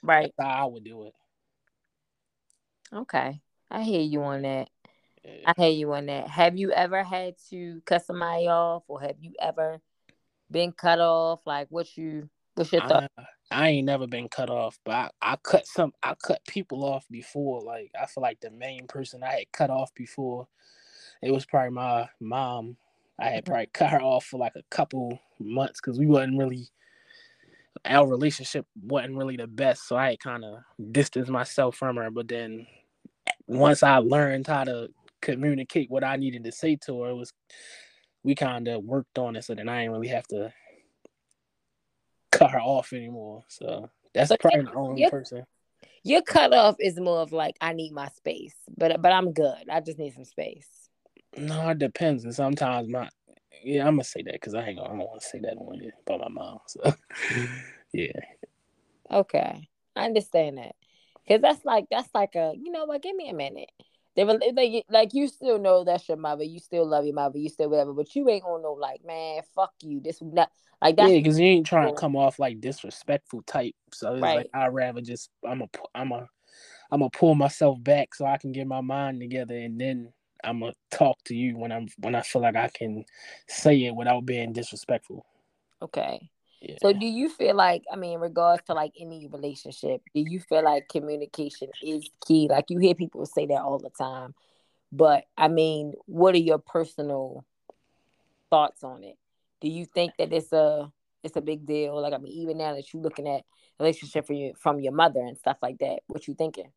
Right. 0.02 0.34
That's 0.38 0.50
how 0.50 0.66
I 0.66 0.70
would 0.70 0.84
do 0.84 1.06
it. 1.06 1.14
Okay. 2.94 3.40
I 3.72 3.84
hear 3.84 4.02
you 4.02 4.22
on 4.24 4.42
that. 4.42 4.70
Yeah. 5.24 5.32
I 5.46 5.54
hear 5.56 5.72
you 5.72 5.94
on 5.94 6.08
that. 6.08 6.28
Have 6.28 6.58
you 6.58 6.74
ever 6.74 7.04
had 7.04 7.36
to 7.52 7.82
cut 7.86 8.06
somebody 8.06 8.50
off 8.50 8.84
or 8.90 9.00
have 9.00 9.16
you 9.22 9.32
ever 9.40 9.80
been 10.54 10.72
cut 10.72 11.00
off? 11.00 11.42
Like 11.46 11.68
what 11.70 11.98
you 11.98 12.30
what's 12.56 12.72
your 12.72 12.88
thought? 12.88 13.12
I, 13.18 13.26
I 13.52 13.68
ain't 13.70 13.86
never 13.86 14.08
been 14.08 14.30
cut 14.30 14.50
off, 14.50 14.80
but 14.86 14.94
I, 14.94 15.10
I 15.22 15.36
cut 15.44 15.68
some 15.68 15.92
I 16.02 16.16
cut 16.26 16.40
people 16.48 16.86
off 16.86 17.06
before. 17.12 17.62
Like 17.62 17.92
I 18.02 18.06
feel 18.06 18.22
like 18.22 18.40
the 18.40 18.52
main 18.52 18.88
person 18.88 19.22
I 19.24 19.32
had 19.32 19.52
cut 19.52 19.70
off 19.70 19.94
before 19.94 20.48
it 21.24 21.32
was 21.32 21.46
probably 21.46 21.72
my 21.72 22.10
mom. 22.20 22.78
I 23.20 23.26
had 23.26 23.44
mm-hmm. 23.44 23.52
probably 23.52 23.70
cut 23.74 23.90
her 23.92 24.02
off 24.02 24.26
for 24.26 24.38
like 24.38 24.56
a 24.56 24.64
couple 24.70 25.20
months 25.40 25.80
because 25.80 25.98
we 25.98 26.06
wasn't 26.06 26.38
really 26.38 26.68
our 27.86 28.08
relationship 28.08 28.66
wasn't 28.82 29.16
really 29.16 29.38
the 29.38 29.48
best, 29.48 29.88
so 29.88 29.96
I 29.96 30.16
kind 30.18 30.44
of 30.46 30.60
distanced 30.92 31.32
myself 31.32 31.76
from 31.76 31.98
her. 31.98 32.12
But 32.12 32.28
then 32.28 32.68
once 33.48 33.84
I 33.84 33.98
learned 33.98 34.48
how 34.48 34.64
to 34.66 34.90
communicate 35.22 35.90
what 35.90 36.04
I 36.04 36.18
needed 36.18 36.44
to 36.44 36.52
say 36.52 36.78
to 36.86 37.02
her, 37.02 37.10
it 37.10 37.16
was 37.16 37.34
we 38.24 38.36
kind 38.36 38.68
of 38.68 38.84
worked 38.84 39.18
on 39.18 39.36
it, 39.36 39.44
so 39.44 39.56
then 39.56 39.70
I 39.70 39.82
didn't 39.82 39.94
really 39.94 40.08
have 40.08 40.28
to 40.28 40.54
cut 42.32 42.52
her 42.52 42.62
off 42.62 42.94
anymore. 42.94 43.44
So 43.48 43.90
that's 44.14 44.30
but 44.30 44.40
probably 44.40 44.62
the 44.62 44.74
only 44.74 45.10
person. 45.10 45.44
Your 46.04 46.22
cutoff 46.22 46.76
is 46.80 47.00
more 47.00 47.20
of 47.20 47.32
like 47.32 47.56
I 47.62 47.74
need 47.74 47.94
my 47.94 48.10
space, 48.10 48.56
but 48.78 49.02
but 49.02 49.12
I'm 49.12 49.32
good. 49.32 49.70
I 49.70 49.80
just 49.80 50.00
need 50.00 50.14
some 50.14 50.26
space. 50.26 50.68
No, 51.38 51.70
it 51.70 51.80
depends. 51.80 52.26
And 52.26 52.36
sometimes 52.36 52.90
my 52.90 53.10
yeah, 53.64 53.88
I'm 53.88 53.96
gonna 53.96 54.04
say 54.04 54.22
that 54.24 54.34
because 54.34 54.54
I 54.54 54.66
ain't 54.66 54.78
gonna 54.78 54.90
I 54.90 54.98
don't 54.98 55.08
want 55.08 55.22
to 55.22 55.28
say 55.28 55.40
that 55.40 55.58
on 55.58 55.82
it 55.82 55.94
about 56.06 56.20
my 56.20 56.30
mom. 56.30 56.60
So 56.68 56.94
yeah. 57.94 58.12
Okay, 59.12 59.70
I 59.96 60.06
understand 60.06 60.58
that 60.58 60.76
because 61.26 61.42
that's 61.42 61.64
like 61.66 61.86
that's 61.90 62.10
like 62.14 62.36
a 62.36 62.54
you 62.58 62.72
know 62.72 62.86
what? 62.86 63.02
Give 63.02 63.16
me 63.16 63.30
a 63.30 63.34
minute. 63.34 63.70
They 64.16 64.24
were 64.24 64.40
like, 64.54 64.86
like 64.90 65.14
you 65.14 65.28
still 65.28 65.58
know 65.58 65.84
that's 65.84 66.08
your 66.08 66.18
mother. 66.18 66.44
You 66.44 66.60
still 66.60 66.86
love 66.86 67.06
your 67.06 67.16
mother. 67.16 67.38
You 67.38 67.50
still 67.50 67.70
whatever. 67.70 67.94
But 67.94 68.16
you 68.16 68.30
ain't 68.30 68.44
gonna 68.44 68.62
know 68.62 68.74
like 68.74 69.04
man, 69.06 69.42
fuck 69.56 69.74
you. 69.82 70.00
This 70.00 70.22
not 70.22 70.52
like 70.82 70.98
that. 70.98 71.10
Yeah, 71.10 71.18
because 71.18 71.40
you 71.40 71.48
ain't 71.48 71.66
trying 71.66 71.94
to 71.94 72.00
come 72.00 72.16
off 72.16 72.40
like 72.40 72.62
disrespectful 72.62 73.42
type. 73.44 73.76
So 73.92 74.14
it's 74.14 74.22
right. 74.22 74.38
like 74.38 74.50
I'd 74.54 74.74
rather 74.74 75.02
just 75.02 75.30
I'm 75.48 75.62
a 75.62 75.70
I'm 75.96 76.12
a 76.12 76.28
I'm 76.92 77.00
gonna 77.00 77.10
pull 77.10 77.34
myself 77.34 77.84
back 77.84 78.14
so 78.14 78.26
I 78.26 78.38
can 78.38 78.52
get 78.52 78.68
my 78.68 78.82
mind 78.82 79.20
together 79.20 79.58
and 79.58 79.82
then 79.82 80.14
I'm 80.44 80.60
gonna 80.60 80.74
talk 80.92 81.18
to 81.26 81.36
you 81.36 81.58
when 81.58 81.72
I'm 81.72 81.88
when 81.98 82.14
I 82.14 82.22
feel 82.22 82.42
like 82.42 82.56
I 82.56 82.70
can 82.70 83.06
say 83.48 83.86
it 83.86 83.96
without 83.96 84.26
being 84.26 84.54
disrespectful. 84.54 85.26
Okay. 85.82 86.30
Yeah. 86.64 86.78
So 86.82 86.94
do 86.94 87.06
you 87.06 87.28
feel 87.28 87.56
like 87.56 87.84
I 87.92 87.98
mean 87.98 88.14
in 88.14 88.20
regards 88.22 88.64
to 88.68 88.74
like 88.74 88.94
any 88.98 89.28
relationship, 89.28 90.02
do 90.16 90.24
you 90.26 90.40
feel 90.40 90.64
like 90.64 90.88
communication 90.88 91.68
is 91.82 92.10
key? 92.26 92.48
Like 92.50 92.70
you 92.70 92.80
hear 92.80 92.96
people 92.96 93.26
say 93.26 93.46
that 93.48 93.62
all 93.62 93.80
the 93.80 93.90
time. 93.90 94.34
But 94.90 95.26
I 95.38 95.50
mean, 95.50 95.94
what 96.06 96.36
are 96.36 96.40
your 96.40 96.60
personal 96.60 97.44
thoughts 98.50 98.82
on 98.84 99.04
it? 99.04 99.18
Do 99.60 99.68
you 99.68 99.86
think 99.86 100.14
that 100.18 100.32
it's 100.32 100.54
a 100.54 100.90
it's 101.22 101.36
a 101.36 101.42
big 101.42 101.66
deal? 101.66 102.02
Like 102.02 102.14
I 102.14 102.18
mean, 102.18 102.32
even 102.32 102.60
now 102.60 102.74
that 102.76 102.94
you're 102.94 103.04
looking 103.04 103.28
at 103.28 103.44
relationship 103.78 104.26
from 104.26 104.38
your 104.38 104.54
from 104.56 104.80
your 104.80 104.94
mother 104.94 105.20
and 105.20 105.38
stuff 105.38 105.58
like 105.62 105.80
that, 105.80 106.00
what 106.08 106.30
you 106.30 106.34
thinking? 106.34 106.72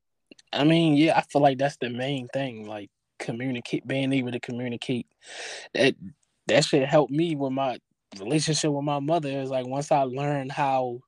I 0.53 0.65
mean, 0.65 0.97
yeah, 0.97 1.17
I 1.17 1.23
feel 1.23 1.43
like 1.43 1.59
that's 1.59 1.77
the 1.77 1.91
main 1.91 2.27
thing. 2.33 2.67
Like 2.67 2.91
communicate, 3.21 3.87
being 3.87 4.13
able 4.13 4.33
to 4.33 4.41
communicate. 4.41 5.07
That 5.75 5.95
that 6.49 6.65
should 6.65 6.83
help 6.83 7.11
me 7.11 7.37
with 7.37 7.53
my 7.53 7.79
relationship 8.19 8.71
with 8.71 8.85
my 8.85 9.01
mother. 9.01 9.29
Is 9.29 9.51
like 9.51 9.67
once 9.67 9.93
I 9.93 10.03
learned 10.03 10.53
how 10.53 11.01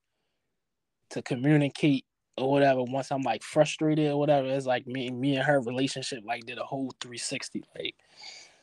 to 1.10 1.22
communicate 1.22 2.04
or 2.38 2.50
whatever. 2.50 2.82
Once 2.82 3.10
I'm 3.10 3.22
like 3.22 3.42
frustrated 3.42 4.10
or 4.10 4.18
whatever, 4.18 4.48
it's 4.48 4.66
like 4.66 4.86
me, 4.86 5.10
me 5.10 5.36
and 5.36 5.44
her 5.44 5.60
relationship 5.60 6.22
like 6.24 6.46
did 6.46 6.58
a 6.58 6.64
whole 6.64 6.92
360. 7.00 7.64
Like, 7.76 7.94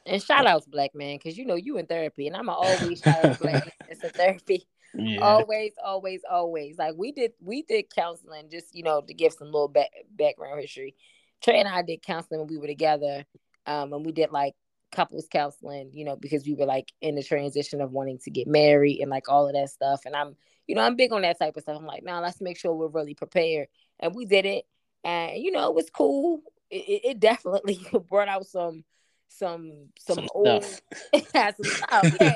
and 0.05 0.21
shout 0.21 0.45
outs, 0.45 0.67
black 0.67 0.93
man, 0.93 1.17
because 1.17 1.37
you 1.37 1.45
know 1.45 1.55
you 1.55 1.77
in 1.77 1.85
therapy, 1.85 2.27
and 2.27 2.35
I'm 2.35 2.49
always 2.49 3.01
shout 3.01 3.25
out 3.25 3.39
black. 3.39 3.73
It's 3.89 4.03
a 4.03 4.09
therapy. 4.09 4.67
Yeah. 4.93 5.19
Always, 5.19 5.73
always, 5.83 6.21
always. 6.29 6.77
Like 6.77 6.93
we 6.95 7.11
did, 7.11 7.33
we 7.41 7.63
did 7.63 7.93
counseling 7.93 8.49
just 8.49 8.73
you 8.73 8.83
know 8.83 9.01
to 9.01 9.13
give 9.13 9.33
some 9.33 9.47
little 9.47 9.67
back, 9.67 9.89
background 10.11 10.61
history. 10.61 10.95
Trey 11.43 11.59
and 11.59 11.67
I 11.67 11.81
did 11.81 12.01
counseling 12.01 12.39
when 12.39 12.47
we 12.47 12.57
were 12.57 12.67
together, 12.67 13.25
um, 13.65 13.93
and 13.93 14.05
we 14.05 14.11
did 14.11 14.31
like 14.31 14.53
couples 14.95 15.27
counseling, 15.29 15.91
you 15.93 16.05
know, 16.05 16.15
because 16.15 16.45
we 16.45 16.53
were 16.53 16.65
like 16.65 16.91
in 17.01 17.15
the 17.15 17.23
transition 17.23 17.81
of 17.81 17.91
wanting 17.91 18.19
to 18.19 18.31
get 18.31 18.47
married 18.47 19.01
and 19.01 19.11
like 19.11 19.29
all 19.29 19.47
of 19.47 19.53
that 19.53 19.69
stuff. 19.69 20.01
And 20.05 20.15
I'm, 20.15 20.35
you 20.67 20.75
know, 20.75 20.81
I'm 20.81 20.95
big 20.95 21.11
on 21.11 21.21
that 21.23 21.37
type 21.37 21.57
of 21.57 21.63
stuff. 21.63 21.77
I'm 21.77 21.85
like, 21.85 22.03
now 22.03 22.21
let's 22.21 22.41
make 22.41 22.57
sure 22.57 22.73
we're 22.73 22.87
really 22.87 23.13
prepared. 23.13 23.67
And 23.99 24.15
we 24.15 24.25
did 24.25 24.45
it, 24.45 24.65
and 25.03 25.37
you 25.37 25.51
know, 25.51 25.69
it 25.69 25.75
was 25.75 25.89
cool. 25.89 26.41
It, 26.71 27.01
it 27.03 27.19
definitely 27.19 27.85
brought 28.09 28.27
out 28.27 28.47
some 28.47 28.83
some 29.27 29.89
some, 29.99 30.15
some 30.15 30.27
old 30.33 30.63
stuff. 30.63 31.55
some 31.57 31.65
stuff. 31.65 32.13
Yeah, 32.19 32.35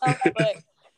but, 0.00 0.18
but 0.34 0.56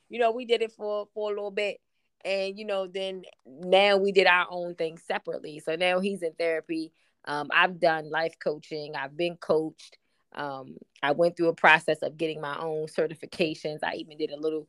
you 0.09 0.19
know, 0.19 0.33
we 0.33 0.45
did 0.45 0.63
it 0.63 0.73
for 0.73 1.09
for 1.15 1.31
a 1.31 1.35
little 1.35 1.51
bit. 1.51 1.79
And 2.25 2.57
you 2.59 2.65
know, 2.65 2.87
then 2.87 3.23
now 3.47 3.97
we 3.97 4.13
did 4.13 4.27
our 4.27 4.47
own 4.51 4.75
thing 4.75 4.99
separately. 4.99 5.59
So 5.59 5.75
now 5.75 6.01
he's 6.01 6.23
in 6.23 6.33
therapy. 6.35 6.93
Um, 7.25 7.49
I've 7.53 7.81
done 7.81 8.11
life 8.11 8.35
coaching. 8.43 8.95
I've 8.97 9.17
been 9.17 9.37
coached. 9.37 9.99
Um, 10.35 10.77
I 11.03 11.13
went 11.13 11.37
through 11.37 11.49
a 11.49 11.55
process 11.55 11.99
of 12.03 12.17
getting 12.17 12.41
my 12.41 12.59
own 12.59 12.87
certifications. 12.87 13.81
I 13.83 13.95
even 13.95 14.19
did 14.19 14.31
a 14.31 14.41
little 14.41 14.69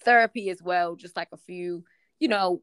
therapy 0.00 0.50
as 0.50 0.62
well, 0.62 0.96
just 0.96 1.16
like 1.16 1.28
a 1.32 1.36
few, 1.36 1.84
you 2.18 2.28
know, 2.28 2.62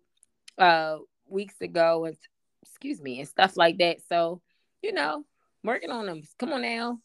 uh, 0.57 0.97
weeks 1.27 1.61
ago, 1.61 2.05
and 2.05 2.17
excuse 2.61 3.01
me, 3.01 3.19
and 3.19 3.27
stuff 3.27 3.57
like 3.57 3.77
that. 3.77 3.97
So, 4.09 4.41
you 4.81 4.93
know, 4.93 5.25
working 5.63 5.91
on 5.91 6.05
them. 6.05 6.21
Come 6.39 6.53
on 6.53 6.61
now. 6.61 6.99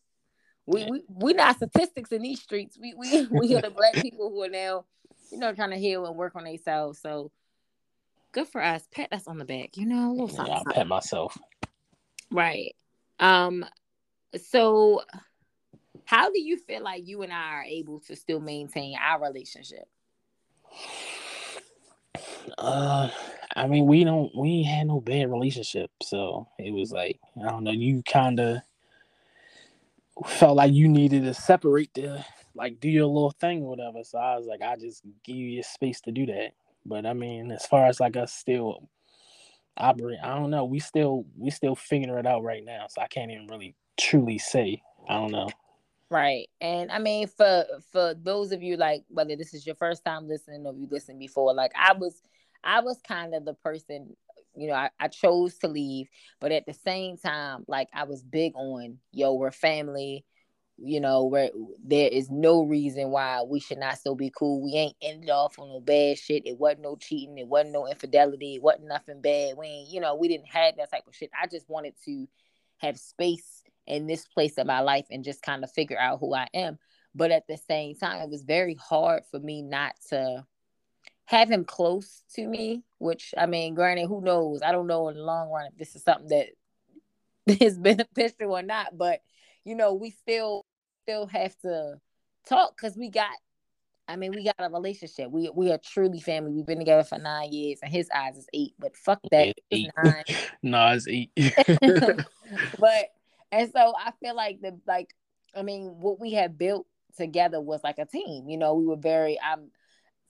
We 0.66 0.84
we 0.84 1.02
we 1.08 1.32
not 1.32 1.56
statistics 1.56 2.12
in 2.12 2.22
these 2.22 2.42
streets. 2.42 2.78
We 2.78 2.94
we 2.94 3.26
we 3.30 3.56
are 3.56 3.62
the 3.62 3.70
black 3.70 3.94
people 4.02 4.30
who 4.30 4.42
are 4.42 4.50
now, 4.50 4.84
you 5.30 5.38
know, 5.38 5.54
trying 5.54 5.70
to 5.70 5.78
heal 5.78 6.06
and 6.06 6.16
work 6.16 6.36
on 6.36 6.44
themselves. 6.44 7.00
So 7.00 7.30
good 8.32 8.48
for 8.48 8.62
us. 8.62 8.86
Pat 8.92 9.12
us 9.12 9.26
on 9.26 9.38
the 9.38 9.44
back, 9.44 9.76
you 9.76 9.86
know. 9.86 10.10
A 10.10 10.12
little 10.12 10.46
yeah, 10.46 10.60
I 10.66 10.74
pat 10.74 10.86
myself. 10.86 11.38
Right. 12.30 12.74
Um. 13.18 13.64
So, 14.36 15.02
how 16.04 16.30
do 16.30 16.40
you 16.40 16.58
feel 16.58 16.82
like 16.82 17.06
you 17.06 17.22
and 17.22 17.32
I 17.32 17.54
are 17.54 17.64
able 17.64 18.00
to 18.00 18.16
still 18.16 18.40
maintain 18.40 18.96
our 18.98 19.20
relationship? 19.20 19.88
Uh, 22.56 23.08
I 23.56 23.66
mean, 23.66 23.86
we 23.86 24.04
don't 24.04 24.34
we 24.36 24.62
had 24.62 24.86
no 24.86 25.00
bad 25.00 25.30
relationship, 25.30 25.90
so 26.02 26.48
it 26.58 26.72
was 26.72 26.92
like 26.92 27.18
I 27.42 27.48
don't 27.48 27.64
know. 27.64 27.72
You 27.72 28.02
kind 28.02 28.40
of 28.40 28.58
felt 30.26 30.56
like 30.56 30.72
you 30.72 30.88
needed 30.88 31.24
to 31.24 31.34
separate 31.34 31.92
the 31.94 32.24
like 32.54 32.80
do 32.80 32.88
your 32.88 33.06
little 33.06 33.30
thing 33.30 33.62
or 33.62 33.70
whatever. 33.70 34.02
So 34.02 34.18
I 34.18 34.36
was 34.36 34.46
like, 34.46 34.62
I 34.62 34.76
just 34.76 35.02
give 35.24 35.36
you 35.36 35.62
space 35.62 36.00
to 36.02 36.12
do 36.12 36.26
that. 36.26 36.52
But 36.84 37.06
I 37.06 37.12
mean, 37.12 37.52
as 37.52 37.66
far 37.66 37.86
as 37.86 38.00
like 38.00 38.16
us 38.16 38.32
still 38.32 38.88
operate, 39.76 40.18
I 40.22 40.34
don't 40.36 40.50
know. 40.50 40.64
We 40.64 40.80
still 40.80 41.24
we 41.36 41.50
still 41.50 41.74
figuring 41.74 42.18
it 42.18 42.26
out 42.26 42.42
right 42.42 42.64
now, 42.64 42.86
so 42.88 43.00
I 43.00 43.06
can't 43.06 43.30
even 43.30 43.46
really 43.46 43.74
truly 43.98 44.38
say. 44.38 44.82
I 45.08 45.14
don't 45.14 45.32
know. 45.32 45.48
Right. 46.10 46.48
And 46.60 46.90
I 46.90 46.98
mean 46.98 47.26
for 47.26 47.64
for 47.92 48.14
those 48.14 48.52
of 48.52 48.62
you 48.62 48.76
like 48.76 49.04
whether 49.08 49.36
this 49.36 49.52
is 49.52 49.66
your 49.66 49.74
first 49.74 50.04
time 50.04 50.26
listening 50.26 50.64
or 50.64 50.74
you 50.74 50.88
listened 50.90 51.18
before, 51.18 51.52
like 51.52 51.72
I 51.76 51.92
was 51.92 52.22
I 52.64 52.80
was 52.80 52.98
kind 53.06 53.34
of 53.34 53.44
the 53.44 53.54
person, 53.54 54.16
you 54.56 54.68
know, 54.68 54.74
I, 54.74 54.90
I 54.98 55.08
chose 55.08 55.58
to 55.58 55.68
leave, 55.68 56.08
but 56.40 56.50
at 56.50 56.66
the 56.66 56.72
same 56.72 57.18
time, 57.18 57.64
like 57.68 57.88
I 57.92 58.04
was 58.04 58.22
big 58.22 58.54
on, 58.56 58.98
yo, 59.12 59.34
we're 59.34 59.50
family, 59.50 60.24
you 60.78 61.00
know, 61.00 61.24
where 61.24 61.50
there 61.84 62.08
is 62.08 62.30
no 62.30 62.62
reason 62.62 63.10
why 63.10 63.42
we 63.42 63.60
should 63.60 63.78
not 63.78 63.98
still 63.98 64.14
be 64.14 64.32
cool. 64.34 64.62
We 64.62 64.74
ain't 64.74 64.96
ended 65.02 65.30
off 65.30 65.58
on 65.58 65.68
no 65.68 65.80
bad 65.80 66.18
shit. 66.18 66.46
It 66.46 66.58
wasn't 66.58 66.82
no 66.82 66.96
cheating, 66.96 67.38
it 67.38 67.48
wasn't 67.48 67.72
no 67.72 67.86
infidelity, 67.86 68.56
it 68.56 68.62
wasn't 68.62 68.88
nothing 68.88 69.20
bad. 69.20 69.56
We 69.58 69.66
ain't, 69.66 69.90
you 69.90 70.00
know, 70.00 70.14
we 70.14 70.28
didn't 70.28 70.48
have 70.48 70.76
that 70.78 70.90
type 70.90 71.06
of 71.06 71.14
shit. 71.14 71.30
I 71.40 71.46
just 71.46 71.68
wanted 71.68 71.94
to 72.06 72.26
have 72.78 72.98
space 72.98 73.57
in 73.88 74.06
this 74.06 74.26
place 74.26 74.58
of 74.58 74.66
my 74.66 74.80
life 74.80 75.06
and 75.10 75.24
just 75.24 75.42
kind 75.42 75.64
of 75.64 75.72
figure 75.72 75.98
out 75.98 76.20
who 76.20 76.34
I 76.34 76.46
am. 76.54 76.78
But 77.14 77.30
at 77.30 77.46
the 77.48 77.56
same 77.56 77.96
time, 77.96 78.20
it 78.20 78.30
was 78.30 78.42
very 78.42 78.74
hard 78.74 79.24
for 79.30 79.40
me 79.40 79.62
not 79.62 79.94
to 80.10 80.44
have 81.24 81.50
him 81.50 81.64
close 81.64 82.22
to 82.34 82.46
me, 82.46 82.84
which 82.98 83.34
I 83.36 83.46
mean, 83.46 83.74
granted, 83.74 84.06
who 84.06 84.20
knows? 84.20 84.60
I 84.62 84.72
don't 84.72 84.86
know 84.86 85.08
in 85.08 85.16
the 85.16 85.22
long 85.22 85.50
run 85.50 85.66
if 85.66 85.76
this 85.76 85.96
is 85.96 86.02
something 86.02 86.28
that 86.28 87.60
is 87.62 87.78
beneficial 87.78 88.56
or 88.56 88.62
not, 88.62 88.96
but 88.96 89.20
you 89.64 89.74
know, 89.74 89.94
we 89.94 90.10
still 90.10 90.64
still 91.02 91.26
have 91.26 91.56
to 91.60 91.96
talk 92.46 92.76
because 92.76 92.96
we 92.96 93.10
got 93.10 93.34
I 94.08 94.16
mean, 94.16 94.32
we 94.32 94.42
got 94.42 94.54
a 94.58 94.70
relationship. 94.70 95.30
We 95.30 95.50
we 95.54 95.70
are 95.70 95.78
truly 95.78 96.20
family. 96.20 96.52
We've 96.52 96.64
been 96.64 96.78
together 96.78 97.04
for 97.04 97.18
nine 97.18 97.52
years, 97.52 97.80
and 97.82 97.92
his 97.92 98.08
eyes 98.14 98.38
is 98.38 98.46
eight. 98.54 98.72
But 98.78 98.96
fuck 98.96 99.20
that, 99.30 99.54
eight. 99.70 99.90
nine. 100.02 100.24
no, 100.62 100.94
it's 100.94 101.06
eight. 101.06 101.30
but 102.78 103.10
and 103.52 103.70
so 103.72 103.94
I 103.98 104.12
feel 104.20 104.34
like 104.34 104.60
the 104.60 104.78
like 104.86 105.14
I 105.54 105.62
mean, 105.62 105.96
what 106.00 106.20
we 106.20 106.32
have 106.32 106.58
built 106.58 106.86
together 107.16 107.60
was 107.60 107.80
like 107.82 107.98
a 107.98 108.06
team. 108.06 108.48
You 108.48 108.58
know, 108.58 108.74
we 108.74 108.86
were 108.86 108.96
very. 108.96 109.38
I'm 109.40 109.70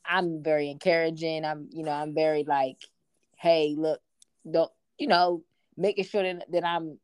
I'm 0.09 0.43
very 0.43 0.71
encouraging. 0.71 1.45
I'm, 1.45 1.69
you 1.71 1.85
know, 1.85 1.93
I'm 1.93 2.15
very 2.15 2.45
like, 2.45 2.79
hey, 3.37 3.75
look, 3.77 4.01
don't, 4.51 4.71
you 4.99 5.07
know, 5.07 5.45
making 5.77 6.05
sure 6.05 6.23
that, 6.23 6.51
that 6.51 6.65
I'm, 6.65 6.99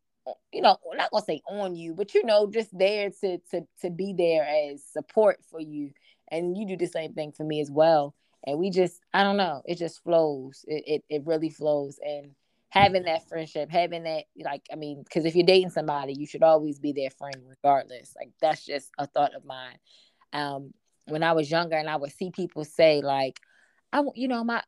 you 0.52 0.62
know, 0.62 0.76
I'm 0.90 0.96
not 0.96 1.10
gonna 1.10 1.24
say 1.24 1.42
on 1.46 1.76
you, 1.76 1.94
but 1.94 2.14
you 2.14 2.24
know, 2.24 2.50
just 2.50 2.76
there 2.76 3.10
to 3.20 3.38
to 3.50 3.60
to 3.82 3.90
be 3.90 4.14
there 4.16 4.44
as 4.44 4.82
support 4.82 5.40
for 5.50 5.60
you, 5.60 5.90
and 6.30 6.56
you 6.56 6.66
do 6.66 6.78
the 6.78 6.86
same 6.86 7.12
thing 7.12 7.32
for 7.32 7.44
me 7.44 7.60
as 7.60 7.70
well. 7.70 8.14
And 8.46 8.58
we 8.58 8.70
just, 8.70 9.00
I 9.12 9.22
don't 9.22 9.36
know, 9.36 9.62
it 9.66 9.76
just 9.76 10.02
flows. 10.02 10.64
It 10.66 10.84
it, 10.86 11.04
it 11.10 11.26
really 11.26 11.50
flows, 11.50 11.98
and 12.02 12.30
having 12.74 13.04
that 13.04 13.28
friendship, 13.28 13.70
having 13.70 14.02
that, 14.02 14.24
like, 14.36 14.66
I 14.72 14.74
mean, 14.74 15.04
because 15.04 15.24
if 15.24 15.36
you're 15.36 15.46
dating 15.46 15.70
somebody, 15.70 16.12
you 16.12 16.26
should 16.26 16.42
always 16.42 16.80
be 16.80 16.92
their 16.92 17.10
friend 17.10 17.36
regardless. 17.46 18.12
Like 18.16 18.32
that's 18.40 18.64
just 18.64 18.90
a 18.98 19.06
thought 19.06 19.34
of 19.34 19.44
mine. 19.44 19.78
Um, 20.32 20.74
when 21.06 21.22
I 21.22 21.32
was 21.32 21.48
younger 21.48 21.76
and 21.76 21.88
I 21.88 21.94
would 21.94 22.10
see 22.10 22.32
people 22.32 22.64
say 22.64 23.00
like, 23.00 23.38
I 23.92 24.02
you 24.16 24.26
know 24.26 24.42
my 24.42 24.60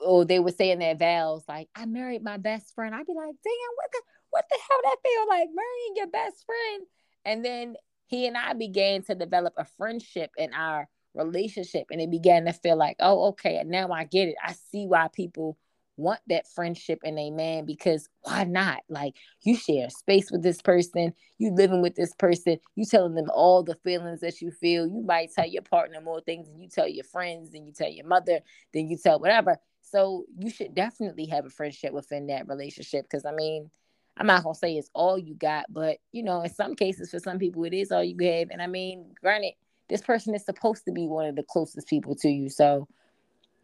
or 0.00 0.26
they 0.26 0.38
would 0.38 0.54
say 0.54 0.70
in 0.70 0.78
their 0.78 0.94
vows 0.94 1.42
like 1.48 1.70
I 1.74 1.86
married 1.86 2.22
my 2.22 2.36
best 2.36 2.74
friend. 2.74 2.94
I'd 2.94 3.06
be 3.06 3.14
like, 3.14 3.34
damn, 3.42 3.74
what 3.76 3.90
the 3.92 4.02
what 4.28 4.44
the 4.50 4.58
hell 4.68 4.80
that 4.84 4.96
feel 5.02 5.28
like 5.28 5.48
marrying 5.54 5.96
your 5.96 6.08
best 6.08 6.44
friend? 6.44 6.86
And 7.24 7.42
then 7.42 7.76
he 8.06 8.26
and 8.26 8.36
I 8.36 8.52
began 8.52 9.02
to 9.04 9.14
develop 9.14 9.54
a 9.56 9.64
friendship 9.64 10.30
in 10.36 10.52
our 10.52 10.88
relationship 11.14 11.86
and 11.90 12.02
it 12.02 12.10
began 12.10 12.44
to 12.44 12.52
feel 12.52 12.76
like, 12.76 12.96
oh, 13.00 13.28
okay, 13.28 13.62
now 13.64 13.90
I 13.92 14.04
get 14.04 14.28
it. 14.28 14.34
I 14.44 14.52
see 14.52 14.86
why 14.86 15.08
people 15.08 15.56
want 16.00 16.20
that 16.28 16.48
friendship 16.48 17.00
in 17.04 17.18
a 17.18 17.30
man 17.30 17.66
because 17.66 18.08
why 18.22 18.44
not? 18.44 18.80
Like 18.88 19.16
you 19.42 19.56
share 19.56 19.90
space 19.90 20.30
with 20.30 20.42
this 20.42 20.60
person, 20.62 21.12
you 21.38 21.52
living 21.52 21.82
with 21.82 21.94
this 21.94 22.14
person, 22.14 22.58
you 22.74 22.84
telling 22.84 23.14
them 23.14 23.30
all 23.32 23.62
the 23.62 23.76
feelings 23.76 24.20
that 24.20 24.40
you 24.40 24.50
feel. 24.50 24.86
You 24.86 25.02
might 25.02 25.32
tell 25.32 25.46
your 25.46 25.62
partner 25.62 26.00
more 26.00 26.20
things 26.20 26.48
than 26.48 26.58
you 26.58 26.68
tell 26.68 26.88
your 26.88 27.04
friends, 27.04 27.50
than 27.50 27.66
you 27.66 27.72
tell 27.72 27.90
your 27.90 28.06
mother, 28.06 28.40
than 28.72 28.88
you 28.88 28.96
tell 28.96 29.20
whatever. 29.20 29.58
So 29.82 30.24
you 30.38 30.50
should 30.50 30.74
definitely 30.74 31.26
have 31.26 31.46
a 31.46 31.50
friendship 31.50 31.92
within 31.92 32.28
that 32.28 32.48
relationship. 32.48 33.08
Cause 33.10 33.24
I 33.24 33.32
mean, 33.32 33.70
I'm 34.16 34.26
not 34.26 34.42
gonna 34.42 34.54
say 34.54 34.74
it's 34.76 34.90
all 34.94 35.18
you 35.18 35.34
got, 35.34 35.66
but 35.68 35.98
you 36.12 36.22
know, 36.22 36.42
in 36.42 36.52
some 36.52 36.74
cases 36.74 37.10
for 37.10 37.18
some 37.18 37.38
people 37.38 37.64
it 37.64 37.74
is 37.74 37.92
all 37.92 38.04
you 38.04 38.16
have. 38.26 38.48
And 38.50 38.62
I 38.62 38.66
mean, 38.66 39.14
granted, 39.20 39.54
this 39.88 40.00
person 40.00 40.34
is 40.34 40.44
supposed 40.44 40.84
to 40.84 40.92
be 40.92 41.06
one 41.06 41.26
of 41.26 41.36
the 41.36 41.42
closest 41.42 41.88
people 41.88 42.14
to 42.16 42.28
you. 42.28 42.48
So 42.48 42.86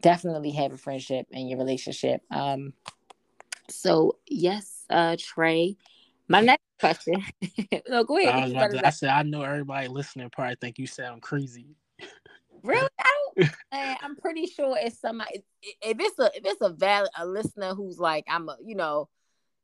definitely 0.00 0.50
have 0.52 0.72
a 0.72 0.76
friendship 0.76 1.26
in 1.30 1.48
your 1.48 1.58
relationship. 1.58 2.22
Um, 2.30 2.72
so 3.68 4.18
yes, 4.26 4.84
uh, 4.90 5.16
Trae. 5.16 5.76
My 6.28 6.40
next 6.40 6.62
question. 6.80 7.22
no, 7.88 8.04
go 8.04 8.18
ahead. 8.18 8.56
I, 8.56 8.68
to, 8.68 8.86
I 8.86 8.90
said 8.90 9.10
I 9.10 9.22
know 9.22 9.42
everybody 9.42 9.88
listening 9.88 10.30
probably 10.30 10.56
think 10.60 10.78
you 10.78 10.86
sound 10.86 11.22
crazy. 11.22 11.76
really? 12.62 12.88
I 12.98 13.12
don't. 13.36 13.50
I'm 14.02 14.16
pretty 14.16 14.46
sure 14.46 14.76
it's 14.80 15.00
somebody. 15.00 15.44
If 15.62 15.98
it's 16.00 16.18
a 16.18 16.26
if 16.34 16.44
it's 16.44 16.60
a 16.60 16.70
valid 16.70 17.10
a 17.16 17.26
listener 17.26 17.74
who's 17.74 17.98
like 17.98 18.24
I'm 18.28 18.48
a 18.48 18.56
you 18.64 18.74
know, 18.74 19.08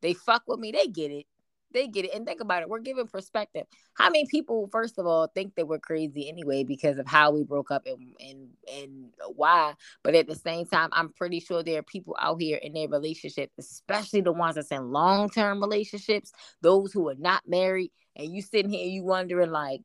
they 0.00 0.14
fuck 0.14 0.44
with 0.46 0.60
me, 0.60 0.72
they 0.72 0.86
get 0.86 1.10
it 1.10 1.26
they 1.72 1.88
get 1.88 2.04
it. 2.04 2.14
And 2.14 2.26
think 2.26 2.40
about 2.40 2.62
it, 2.62 2.68
we're 2.68 2.80
giving 2.80 3.06
perspective. 3.06 3.66
How 3.94 4.06
many 4.06 4.26
people, 4.26 4.68
first 4.72 4.98
of 4.98 5.06
all, 5.06 5.26
think 5.28 5.54
that 5.56 5.66
we're 5.66 5.78
crazy 5.78 6.28
anyway 6.28 6.64
because 6.64 6.98
of 6.98 7.06
how 7.06 7.32
we 7.32 7.44
broke 7.44 7.70
up 7.70 7.86
and 7.86 8.14
and 8.20 8.48
and 8.72 9.10
why? 9.34 9.74
But 10.02 10.14
at 10.14 10.26
the 10.26 10.36
same 10.36 10.66
time, 10.66 10.90
I'm 10.92 11.12
pretty 11.12 11.40
sure 11.40 11.62
there 11.62 11.78
are 11.78 11.84
people 11.84 12.16
out 12.20 12.40
here 12.40 12.58
in 12.58 12.72
their 12.72 12.88
relationship, 12.88 13.50
especially 13.58 14.20
the 14.20 14.32
ones 14.32 14.56
that's 14.56 14.70
in 14.70 14.90
long 14.90 15.30
term 15.30 15.60
relationships, 15.60 16.32
those 16.60 16.92
who 16.92 17.08
are 17.08 17.16
not 17.18 17.42
married, 17.46 17.90
and 18.16 18.32
you 18.32 18.42
sitting 18.42 18.70
here, 18.70 18.86
you 18.86 19.04
wondering 19.04 19.50
like, 19.50 19.80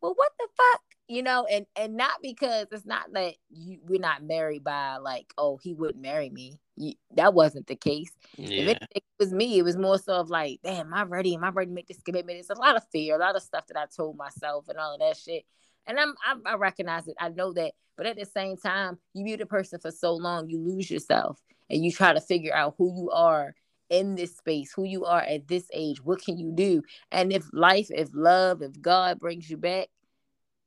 well, 0.00 0.14
what 0.16 0.32
the 0.38 0.48
fuck? 0.56 0.82
you 1.10 1.24
know, 1.24 1.44
and 1.50 1.66
and 1.74 1.96
not 1.96 2.22
because 2.22 2.66
it's 2.70 2.86
not 2.86 3.12
that 3.14 3.34
you 3.50 3.80
we're 3.82 3.98
not 3.98 4.22
married 4.22 4.62
by 4.62 4.96
like, 4.98 5.34
oh, 5.36 5.58
he 5.60 5.74
wouldn't 5.74 6.00
marry 6.00 6.30
me. 6.30 6.60
You, 6.80 6.94
that 7.14 7.34
wasn't 7.34 7.66
the 7.66 7.76
case. 7.76 8.10
Yeah. 8.36 8.62
If 8.62 8.68
it, 8.68 8.88
it, 8.96 9.04
was 9.18 9.32
me, 9.32 9.58
it 9.58 9.62
was 9.62 9.76
more 9.76 9.98
so 9.98 10.14
of 10.14 10.30
like, 10.30 10.60
damn, 10.64 10.86
am 10.86 10.94
I 10.94 11.02
ready? 11.02 11.34
Am 11.34 11.44
I 11.44 11.50
ready 11.50 11.68
to 11.68 11.74
make 11.74 11.88
this 11.88 12.00
commitment? 12.02 12.38
It's 12.38 12.50
a 12.50 12.54
lot 12.54 12.76
of 12.76 12.82
fear, 12.90 13.16
a 13.16 13.18
lot 13.18 13.36
of 13.36 13.42
stuff 13.42 13.66
that 13.66 13.76
I 13.76 13.84
told 13.94 14.16
myself 14.16 14.66
and 14.68 14.78
all 14.78 14.94
of 14.94 15.00
that 15.00 15.16
shit. 15.16 15.44
And 15.86 15.98
I'm, 15.98 16.14
I'm 16.26 16.42
I 16.46 16.54
recognize 16.54 17.06
it. 17.06 17.16
I 17.20 17.28
know 17.28 17.52
that. 17.52 17.72
But 17.96 18.06
at 18.06 18.16
the 18.16 18.24
same 18.24 18.56
time, 18.56 18.98
you 19.12 19.24
be 19.24 19.36
the 19.36 19.44
person 19.44 19.78
for 19.78 19.90
so 19.90 20.14
long, 20.14 20.48
you 20.48 20.58
lose 20.58 20.90
yourself 20.90 21.38
and 21.68 21.84
you 21.84 21.92
try 21.92 22.14
to 22.14 22.20
figure 22.20 22.54
out 22.54 22.74
who 22.78 22.94
you 22.96 23.10
are 23.10 23.54
in 23.90 24.14
this 24.14 24.36
space, 24.36 24.72
who 24.72 24.84
you 24.84 25.04
are 25.04 25.20
at 25.20 25.48
this 25.48 25.68
age, 25.74 26.02
what 26.02 26.22
can 26.22 26.38
you 26.38 26.52
do? 26.52 26.82
And 27.10 27.32
if 27.32 27.44
life, 27.52 27.88
if 27.90 28.08
love, 28.14 28.62
if 28.62 28.80
God 28.80 29.18
brings 29.18 29.50
you 29.50 29.56
back, 29.56 29.88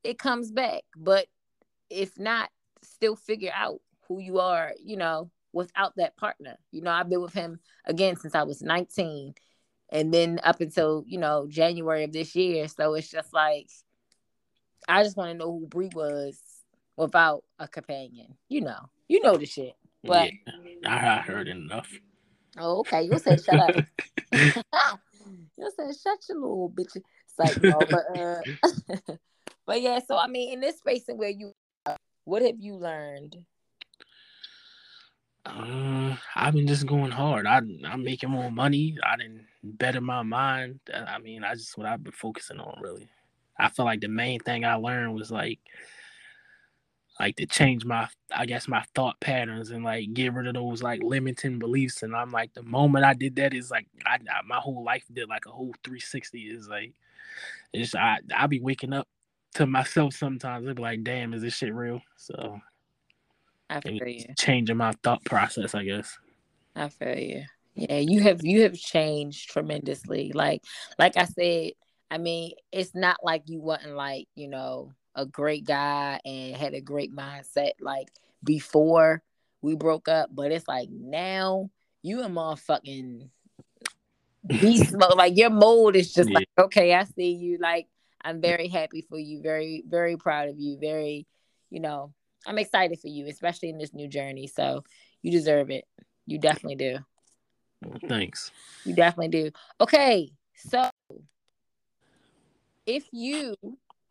it 0.04 0.20
comes 0.20 0.52
back. 0.52 0.84
But 0.96 1.28
if 1.90 2.20
not, 2.20 2.50
still 2.84 3.16
figure 3.16 3.52
out 3.56 3.80
who 4.08 4.20
you 4.20 4.40
are, 4.40 4.74
you 4.84 4.98
know, 4.98 5.32
without 5.54 5.96
that 5.98 6.18
partner. 6.18 6.58
You 6.72 6.82
know, 6.82 6.92
I've 6.92 7.10
been 7.10 7.22
with 7.22 7.34
him 7.34 7.60
again 7.86 8.16
since 8.16 8.36
I 8.36 8.44
was 8.44 8.62
19 8.62 9.34
and 9.90 10.14
then 10.14 10.40
up 10.44 10.62
until, 10.62 11.04
you 11.08 11.20
know, 11.20 11.48
January 11.48 12.04
of 12.04 12.12
this 12.12 12.36
year. 12.36 12.68
So 12.68 12.96
it's 12.96 13.10
just 13.10 13.34
like 13.34 13.70
I 14.88 15.04
just 15.04 15.16
want 15.16 15.32
to 15.32 15.38
know 15.38 15.52
who 15.52 15.68
Bri 15.68 15.90
was 15.94 16.42
without 16.98 17.44
a 17.60 17.68
companion. 17.68 18.36
You 18.50 18.62
know. 18.62 18.90
You 19.08 19.22
know 19.22 19.38
the 19.38 19.46
shit. 19.46 19.76
But 20.04 20.32
yeah, 20.84 21.18
I 21.18 21.22
heard 21.22 21.48
enough. 21.48 21.90
Oh, 22.58 22.80
okay. 22.80 23.04
You 23.04 23.18
said 23.20 23.42
shut 23.44 23.60
up. 23.60 23.76
you 24.34 25.72
said 25.76 25.96
shut 26.04 26.20
your 26.28 26.40
little 26.40 26.74
bitch. 26.76 26.96
It's 26.96 27.40
like 27.40 27.64
no, 27.64 27.80
but 27.80 28.20
uh 28.20 29.14
But 29.66 29.82
yeah, 29.82 30.00
so 30.06 30.18
I 30.18 30.28
mean, 30.28 30.54
in 30.54 30.60
this 30.60 30.78
space 30.78 31.08
and 31.08 31.18
where 31.18 31.30
you, 31.30 31.54
what 32.26 32.42
have 32.42 32.60
you 32.60 32.76
learned? 32.76 33.38
Uh, 35.46 36.16
I've 36.36 36.54
been 36.54 36.68
just 36.68 36.86
going 36.86 37.12
hard. 37.12 37.46
I 37.46 37.58
I'm 37.58 38.04
making 38.04 38.30
more 38.30 38.50
money. 38.50 38.98
I 39.04 39.18
didn't 39.18 39.46
better 39.64 40.00
my 40.00 40.24
mind. 40.24 40.80
I 40.94 41.20
mean, 41.20 41.44
I 41.44 41.54
just 41.56 41.78
what 41.78 41.88
I've 41.88 42.04
been 42.04 42.14
focusing 42.14 42.60
on 42.60 42.82
really. 42.82 43.10
I 43.60 43.70
feel 43.70 43.86
like 43.86 44.02
the 44.02 44.08
main 44.08 44.40
thing 44.40 44.66
I 44.66 44.76
learned 44.76 45.14
was 45.14 45.32
like 45.32 45.60
like 47.20 47.36
to 47.36 47.46
change 47.46 47.86
my 47.86 48.08
I 48.34 48.46
guess 48.46 48.68
my 48.68 48.84
thought 48.96 49.20
patterns 49.20 49.72
and 49.72 49.84
like 49.84 50.14
get 50.14 50.34
rid 50.34 50.48
of 50.48 50.54
those 50.54 50.82
like 50.82 51.04
limiting 51.04 51.60
beliefs. 51.60 52.04
And 52.04 52.16
I'm 52.16 52.32
like 52.32 52.54
the 52.54 52.64
moment 52.64 53.06
I 53.06 53.14
did 53.14 53.36
that 53.36 53.54
is 53.54 53.70
like 53.70 53.88
I, 54.06 54.16
I 54.16 54.42
my 54.46 54.58
whole 54.58 54.84
life 54.84 55.04
did 55.12 55.28
like 55.28 55.46
a 55.46 55.52
whole 55.52 55.74
360 55.84 56.40
is 56.40 56.70
like 56.70 56.94
it's 57.74 57.96
I 57.96 58.20
I 58.36 58.48
be 58.48 58.62
waking 58.62 58.94
up 58.94 59.08
to 59.56 59.68
myself 59.68 60.14
sometimes. 60.14 60.68
I'd 60.68 60.76
be 60.78 60.82
like, 60.82 61.04
damn, 61.04 61.34
is 61.34 61.42
this 61.42 61.56
shit 61.56 61.74
real? 61.74 62.02
So 62.16 62.60
I 63.74 63.82
feel 63.82 64.08
you. 64.08 64.26
Changing 64.38 64.78
my 64.78 64.92
thought 65.04 65.24
process, 65.26 65.74
I 65.74 65.84
guess. 65.84 66.18
I 66.76 66.90
feel 66.90 67.18
you. 67.18 67.44
Yeah, 67.76 67.98
you 67.98 68.22
have 68.22 68.44
you 68.44 68.64
have 68.64 68.76
changed 68.76 69.50
tremendously. 69.50 70.32
Like 70.34 70.64
like 71.00 71.18
I 71.18 71.26
said, 71.26 71.72
I 72.12 72.20
mean, 72.20 72.52
it's 72.72 72.94
not 72.94 73.18
like 73.24 73.44
you 73.48 73.60
wasn't 73.62 73.96
like, 73.96 74.28
you 74.36 74.48
know, 74.48 74.92
a 75.16 75.26
great 75.26 75.66
guy 75.66 76.20
and 76.24 76.56
had 76.56 76.76
a 76.76 76.82
great 76.82 77.16
mindset 77.16 77.72
like 77.80 78.10
before 78.44 79.24
we 79.62 79.76
broke 79.76 80.08
up, 80.08 80.30
but 80.32 80.52
it's 80.52 80.68
like 80.68 80.90
now 80.92 81.72
you 82.04 82.22
a 82.22 82.28
motherfucking 82.28 83.30
beast 84.48 84.94
mode. 84.98 85.16
Like 85.16 85.36
your 85.36 85.50
mold 85.50 85.96
is 85.96 86.14
just 86.14 86.30
yeah. 86.30 86.36
like, 86.36 86.50
okay, 86.60 86.94
I 86.94 87.06
see 87.06 87.32
you. 87.32 87.58
Like 87.60 87.88
I'm 88.22 88.40
very 88.40 88.68
happy 88.68 89.02
for 89.10 89.18
you. 89.18 89.42
Very, 89.42 89.84
very 89.88 90.16
proud 90.18 90.50
of 90.50 90.60
you. 90.60 90.78
Very, 90.80 91.26
you 91.72 91.80
know, 91.80 92.14
I'm 92.46 92.58
excited 92.58 93.00
for 93.00 93.08
you, 93.08 93.28
especially 93.28 93.70
in 93.70 93.78
this 93.78 93.94
new 93.94 94.08
journey. 94.08 94.48
So 94.48 94.84
you 95.22 95.32
deserve 95.32 95.70
it. 95.70 95.86
You 96.26 96.40
definitely 96.40 96.76
do. 96.76 96.98
Thanks. 98.08 98.52
You 98.86 98.96
definitely 98.96 99.30
do. 99.30 99.52
Okay. 99.82 100.32
So 100.56 100.90
if 102.86 103.06
you, 103.12 103.56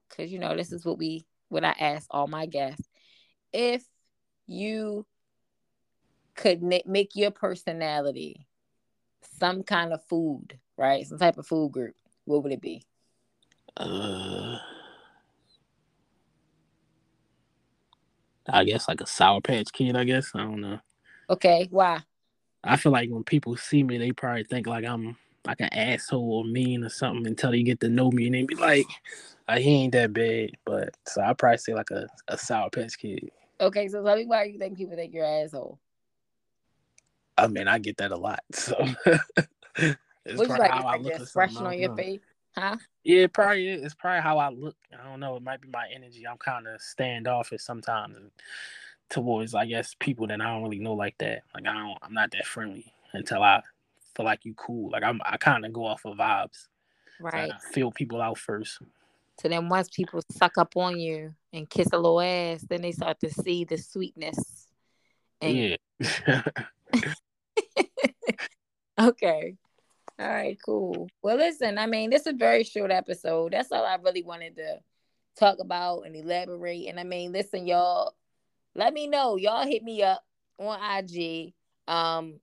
because 0.08 0.32
you 0.32 0.38
know, 0.38 0.56
this 0.56 0.72
is 0.72 0.84
what 0.84 0.98
we, 0.98 1.26
what 1.48 1.64
I 1.64 1.74
ask 1.78 2.06
all 2.10 2.26
my 2.26 2.46
guests, 2.46 2.88
if 3.52 3.84
you 4.46 5.06
could 6.34 6.62
make 6.62 7.10
your 7.14 7.30
personality 7.30 8.46
some 9.38 9.62
kind 9.62 9.92
of 9.92 10.02
food, 10.04 10.58
right? 10.76 11.06
Some 11.06 11.18
type 11.18 11.36
of 11.38 11.46
food 11.46 11.72
group, 11.72 11.94
what 12.24 12.42
would 12.42 12.52
it 12.52 12.60
be? 12.60 12.82
Uh, 13.76 14.58
I 18.48 18.64
guess 18.64 18.88
like 18.88 19.00
a 19.00 19.06
sour 19.06 19.40
patch 19.40 19.72
kid. 19.72 19.96
I 19.96 20.04
guess 20.04 20.30
I 20.34 20.38
don't 20.38 20.60
know. 20.60 20.80
Okay, 21.30 21.68
why? 21.70 22.00
I 22.64 22.76
feel 22.76 22.92
like 22.92 23.10
when 23.10 23.24
people 23.24 23.56
see 23.56 23.82
me, 23.82 23.98
they 23.98 24.12
probably 24.12 24.44
think 24.44 24.66
like 24.66 24.84
I'm 24.84 25.16
like 25.46 25.60
an 25.60 25.72
asshole 25.72 26.32
or 26.32 26.44
mean 26.44 26.84
or 26.84 26.88
something 26.88 27.26
until 27.26 27.50
they 27.50 27.62
get 27.62 27.80
to 27.80 27.88
know 27.88 28.10
me 28.10 28.26
and 28.26 28.34
they 28.34 28.42
be 28.44 28.54
like, 28.54 28.86
oh, 29.48 29.56
"He 29.56 29.82
ain't 29.82 29.92
that 29.92 30.12
bad." 30.12 30.50
But 30.64 30.96
so 31.06 31.22
I 31.22 31.32
probably 31.32 31.58
say 31.58 31.74
like 31.74 31.90
a, 31.90 32.06
a 32.28 32.38
sour 32.38 32.70
patch 32.70 32.98
kid. 32.98 33.30
Okay, 33.60 33.88
so 33.88 34.04
tell 34.04 34.16
me 34.16 34.26
why 34.26 34.44
you 34.44 34.58
think 34.58 34.76
people 34.76 34.96
think 34.96 35.12
you're 35.12 35.24
an 35.24 35.44
asshole. 35.44 35.78
I 37.38 37.46
mean, 37.46 37.66
I 37.66 37.78
get 37.78 37.96
that 37.96 38.12
a 38.12 38.16
lot. 38.16 38.40
So 38.52 38.76
it's 39.76 39.96
What's 40.38 40.50
like, 40.50 40.70
how 40.70 40.86
I 40.86 40.96
look 40.98 41.14
expression 41.14 41.66
on 41.66 41.78
your 41.78 41.96
face. 41.96 42.20
Huh? 42.56 42.76
Yeah, 43.02 43.22
it 43.22 43.32
probably 43.32 43.68
is. 43.68 43.82
it's 43.82 43.94
probably 43.94 44.20
how 44.20 44.38
I 44.38 44.50
look. 44.50 44.76
I 44.92 45.08
don't 45.08 45.20
know. 45.20 45.36
It 45.36 45.42
might 45.42 45.60
be 45.60 45.68
my 45.68 45.86
energy. 45.94 46.26
I'm 46.26 46.36
kind 46.36 46.66
of 46.66 46.80
standoffish 46.80 47.62
sometimes 47.62 48.16
towards, 49.08 49.54
I 49.54 49.66
guess, 49.66 49.94
people 49.98 50.26
that 50.26 50.40
I 50.40 50.44
don't 50.44 50.62
really 50.62 50.78
know 50.78 50.94
like 50.94 51.16
that. 51.18 51.42
Like 51.54 51.66
I 51.66 51.72
don't, 51.72 51.98
I'm 52.02 52.14
not 52.14 52.30
that 52.32 52.46
friendly 52.46 52.92
until 53.12 53.42
I 53.42 53.62
feel 54.14 54.26
like 54.26 54.44
you 54.44 54.54
cool. 54.54 54.90
Like 54.90 55.02
I'm, 55.02 55.20
I 55.24 55.36
kind 55.38 55.64
of 55.64 55.72
go 55.72 55.86
off 55.86 56.04
of 56.04 56.18
vibes. 56.18 56.68
Right. 57.20 57.50
So 57.50 57.68
feel 57.72 57.92
people 57.92 58.20
out 58.20 58.38
first. 58.38 58.78
So 59.40 59.48
then 59.48 59.68
once 59.68 59.88
people 59.88 60.22
suck 60.30 60.58
up 60.58 60.76
on 60.76 61.00
you 61.00 61.34
and 61.52 61.68
kiss 61.68 61.88
a 61.92 61.96
little 61.96 62.20
ass, 62.20 62.64
then 62.68 62.82
they 62.82 62.92
start 62.92 63.18
to 63.20 63.30
see 63.30 63.64
the 63.64 63.78
sweetness. 63.78 64.68
And... 65.40 65.78
Yeah. 66.00 66.42
okay. 69.00 69.56
All 70.18 70.28
right, 70.28 70.58
cool. 70.64 71.08
Well, 71.22 71.36
listen, 71.36 71.78
I 71.78 71.86
mean, 71.86 72.10
this 72.10 72.22
is 72.22 72.34
a 72.34 72.36
very 72.36 72.64
short 72.64 72.90
episode. 72.90 73.52
That's 73.52 73.72
all 73.72 73.84
I 73.84 73.96
really 73.96 74.22
wanted 74.22 74.56
to 74.56 74.78
talk 75.38 75.58
about 75.58 76.02
and 76.02 76.14
elaborate. 76.14 76.86
And 76.86 77.00
I 77.00 77.04
mean, 77.04 77.32
listen, 77.32 77.66
y'all, 77.66 78.14
let 78.74 78.92
me 78.92 79.06
know. 79.06 79.36
Y'all 79.36 79.66
hit 79.66 79.82
me 79.82 80.02
up 80.02 80.22
on 80.58 80.78
IG. 80.80 81.54
Um, 81.88 82.40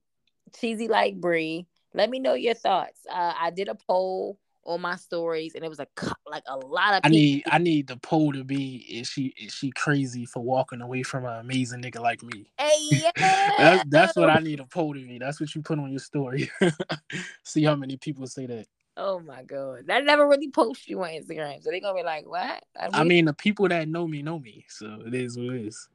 cheesy 0.58 0.88
like 0.88 1.20
Bri. 1.20 1.66
Let 1.94 2.10
me 2.10 2.18
know 2.18 2.34
your 2.34 2.54
thoughts. 2.54 3.00
Uh, 3.10 3.32
I 3.38 3.50
did 3.50 3.68
a 3.68 3.74
poll 3.74 4.38
on 4.64 4.80
my 4.80 4.96
stories, 4.96 5.54
and 5.54 5.64
it 5.64 5.68
was 5.68 5.80
a 5.80 5.86
like 6.26 6.42
a 6.48 6.56
lot 6.56 6.94
of. 6.94 7.02
People. 7.02 7.04
I 7.04 7.08
need 7.08 7.42
I 7.50 7.58
need 7.58 7.86
the 7.86 7.96
poll 7.96 8.32
to 8.32 8.44
be 8.44 8.76
is 8.88 9.08
she 9.08 9.34
is 9.36 9.52
she 9.52 9.70
crazy 9.70 10.24
for 10.24 10.42
walking 10.42 10.80
away 10.80 11.02
from 11.02 11.24
an 11.24 11.40
amazing 11.40 11.82
nigga 11.82 12.00
like 12.00 12.22
me? 12.22 12.50
Hey, 12.58 12.76
yeah. 12.80 13.10
that's 13.58 13.84
that's 13.88 14.16
what 14.16 14.30
I 14.30 14.38
need 14.38 14.60
a 14.60 14.66
poll 14.66 14.94
to 14.94 15.00
be. 15.00 15.18
That's 15.18 15.40
what 15.40 15.54
you 15.54 15.62
put 15.62 15.78
on 15.78 15.90
your 15.90 16.00
story. 16.00 16.50
See 17.44 17.64
how 17.64 17.76
many 17.76 17.96
people 17.96 18.26
say 18.26 18.46
that. 18.46 18.66
Oh 18.96 19.20
my 19.20 19.42
god, 19.44 19.84
I 19.88 20.00
never 20.00 20.28
really 20.28 20.50
post 20.50 20.88
you 20.88 21.02
on 21.02 21.10
Instagram, 21.10 21.62
so 21.62 21.70
they're 21.70 21.80
gonna 21.80 21.94
be 21.94 22.02
like, 22.02 22.26
"What?" 22.28 22.62
I 22.78 22.84
mean, 22.84 22.90
I 22.94 23.04
mean, 23.04 23.24
the 23.24 23.34
people 23.34 23.68
that 23.68 23.88
know 23.88 24.06
me 24.06 24.20
know 24.22 24.38
me, 24.38 24.66
so 24.68 24.98
it 25.06 25.14
is 25.14 25.38
what 25.38 25.54
it 25.54 25.66
is. 25.66 25.88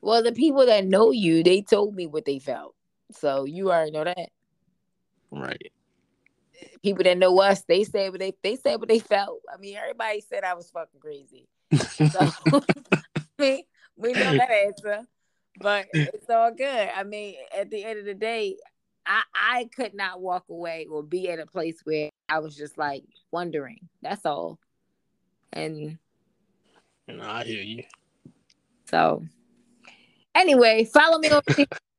Well, 0.00 0.22
the 0.22 0.32
people 0.32 0.66
that 0.66 0.84
know 0.84 1.10
you, 1.12 1.42
they 1.42 1.62
told 1.62 1.94
me 1.94 2.06
what 2.06 2.24
they 2.24 2.38
felt, 2.38 2.74
so 3.10 3.44
you 3.44 3.70
already 3.70 3.90
know 3.90 4.04
that. 4.04 4.30
Right 5.30 5.72
people 6.82 7.04
that 7.04 7.18
know 7.18 7.40
us, 7.40 7.62
they 7.62 7.84
said 7.84 8.10
what 8.10 8.20
they 8.20 8.32
they 8.42 8.56
said 8.56 8.76
what 8.76 8.88
they 8.88 8.98
felt. 8.98 9.40
I 9.52 9.58
mean, 9.58 9.76
everybody 9.76 10.20
said 10.20 10.44
I 10.44 10.54
was 10.54 10.70
fucking 10.70 11.00
crazy. 11.00 11.48
So 11.72 12.30
I 12.92 13.26
mean, 13.38 13.64
we 13.96 14.12
know 14.12 14.36
that 14.36 14.50
answer. 14.50 15.06
But 15.60 15.86
it's 15.92 16.30
all 16.30 16.50
good. 16.52 16.88
I 16.94 17.04
mean, 17.04 17.34
at 17.56 17.70
the 17.70 17.84
end 17.84 17.98
of 17.98 18.04
the 18.06 18.14
day, 18.14 18.56
I 19.06 19.22
I 19.34 19.68
could 19.74 19.94
not 19.94 20.20
walk 20.20 20.44
away 20.48 20.86
or 20.90 21.02
be 21.02 21.28
at 21.30 21.38
a 21.38 21.46
place 21.46 21.80
where 21.84 22.10
I 22.28 22.38
was 22.38 22.56
just 22.56 22.78
like 22.78 23.04
wondering. 23.30 23.88
That's 24.00 24.24
all. 24.24 24.58
And 25.52 25.98
you 27.06 27.16
know, 27.16 27.28
I 27.28 27.44
hear 27.44 27.62
you. 27.62 27.84
So 28.88 29.24
anyway, 30.34 30.84
follow 30.84 31.18
me 31.18 31.30
on 31.30 31.42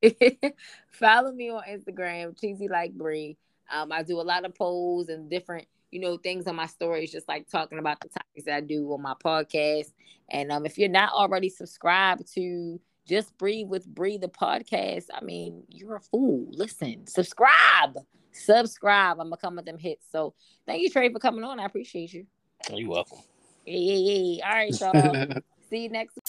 follow 0.91 1.31
me 1.31 1.49
on 1.49 1.63
Instagram, 1.63 2.39
cheesy 2.39 2.67
like 2.67 2.93
Bri. 2.93 3.37
Um, 3.71 3.91
I 3.91 4.03
do 4.03 4.19
a 4.19 4.23
lot 4.23 4.45
of 4.45 4.55
polls 4.55 5.09
and 5.09 5.29
different, 5.29 5.67
you 5.91 5.99
know, 5.99 6.17
things 6.17 6.47
on 6.47 6.55
my 6.55 6.67
stories, 6.67 7.11
just 7.11 7.27
like 7.27 7.49
talking 7.49 7.79
about 7.79 7.99
the 8.01 8.09
topics 8.09 8.47
I 8.47 8.61
do 8.61 8.91
on 8.93 9.01
my 9.01 9.15
podcast. 9.23 9.91
And 10.29 10.51
um, 10.51 10.65
if 10.65 10.77
you're 10.77 10.89
not 10.89 11.11
already 11.13 11.49
subscribed 11.49 12.33
to 12.35 12.79
Just 13.07 13.37
Breathe 13.37 13.67
with 13.67 13.85
breathe 13.85 14.21
the 14.21 14.29
podcast, 14.29 15.05
I 15.13 15.23
mean, 15.23 15.63
you're 15.69 15.95
a 15.95 16.01
fool. 16.01 16.47
Listen, 16.51 17.07
subscribe, 17.07 17.97
subscribe. 18.31 19.19
I'm 19.19 19.27
gonna 19.27 19.37
come 19.37 19.55
with 19.55 19.65
them 19.65 19.77
hits. 19.77 20.05
So 20.11 20.33
thank 20.65 20.81
you, 20.81 20.89
Trae, 20.89 21.11
for 21.11 21.19
coming 21.19 21.43
on. 21.43 21.59
I 21.59 21.65
appreciate 21.65 22.13
you. 22.13 22.25
You're 22.71 22.89
welcome. 22.89 23.19
Yeah, 23.65 23.77
yeah, 23.77 24.37
yeah. 24.37 24.47
All 24.47 24.55
right, 24.55 24.79
y'all. 24.79 25.41
See 25.69 25.83
you 25.83 25.89
next 25.89 26.19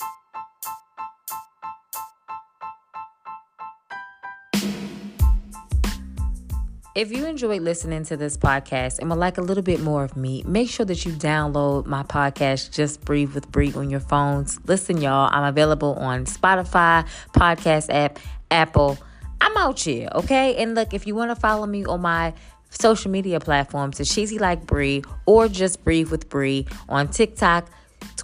If 6.94 7.11
you 7.11 7.26
enjoyed 7.26 7.62
listening 7.62 8.04
to 8.04 8.16
this 8.16 8.37
podcast 8.37 9.00
and 9.00 9.11
would 9.11 9.18
like 9.18 9.37
a 9.37 9.40
little 9.40 9.64
bit 9.64 9.80
more 9.80 10.04
of 10.04 10.16
me, 10.16 10.44
make 10.46 10.70
sure 10.70 10.87
that 10.87 11.04
you 11.04 11.11
download 11.11 11.87
my 11.87 12.04
podcast, 12.04 12.70
Just 12.70 13.04
Breathe 13.04 13.35
with 13.35 13.50
Bri, 13.50 13.72
on 13.74 13.90
your 13.90 13.98
phones. 13.98 14.61
Listen, 14.68 15.00
y'all, 15.00 15.28
I'm 15.33 15.42
available 15.42 15.94
on 15.94 16.24
Spotify, 16.24 17.04
podcast 17.33 17.92
app, 17.92 18.20
Apple. 18.52 18.96
I'm 19.40 19.57
out 19.57 19.80
here, 19.80 20.09
okay? 20.14 20.54
And 20.62 20.76
look, 20.76 20.94
if 20.94 21.04
you 21.04 21.16
want 21.16 21.33
to 21.33 21.35
follow 21.35 21.66
me 21.66 21.85
on 21.85 22.00
my 22.00 22.33
social 22.70 23.11
media 23.11 23.40
platforms, 23.40 23.98
it's 23.98 24.14
Cheesy 24.14 24.38
Like 24.38 24.64
Bri 24.64 25.02
or 25.26 25.48
Just 25.48 25.83
Breathe 25.83 26.12
with 26.12 26.28
Bri 26.28 26.64
on 26.88 27.09
TikTok, 27.09 27.68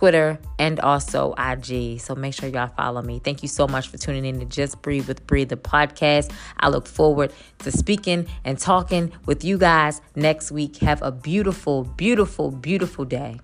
Twitter, 0.01 0.39
and 0.59 0.81
also 0.81 1.35
IG. 1.37 2.01
So 2.01 2.15
make 2.15 2.33
sure 2.33 2.49
y'all 2.49 2.69
follow 2.69 3.03
me. 3.03 3.21
Thank 3.23 3.43
you 3.43 3.49
so 3.49 3.69
much 3.69 3.89
for 3.89 3.99
tuning 3.99 4.25
in 4.25 4.41
to 4.41 4.47
Just 4.47 4.81
Breathe 4.81 5.07
with 5.07 5.27
Bri, 5.27 5.45
the 5.45 5.59
podcast. 5.59 6.33
I 6.59 6.71
look 6.71 6.87
forward 6.87 7.35
to 7.59 7.71
speaking 7.71 8.27
and 8.43 8.59
talking 8.59 9.13
with 9.27 9.45
you 9.45 9.59
guys 9.59 10.01
next 10.17 10.53
week. 10.53 10.79
Have 10.79 11.03
a 11.03 11.13
beautiful, 11.13 11.85
beautiful, 11.85 12.51
beautiful 12.51 13.05
day. 13.05 13.41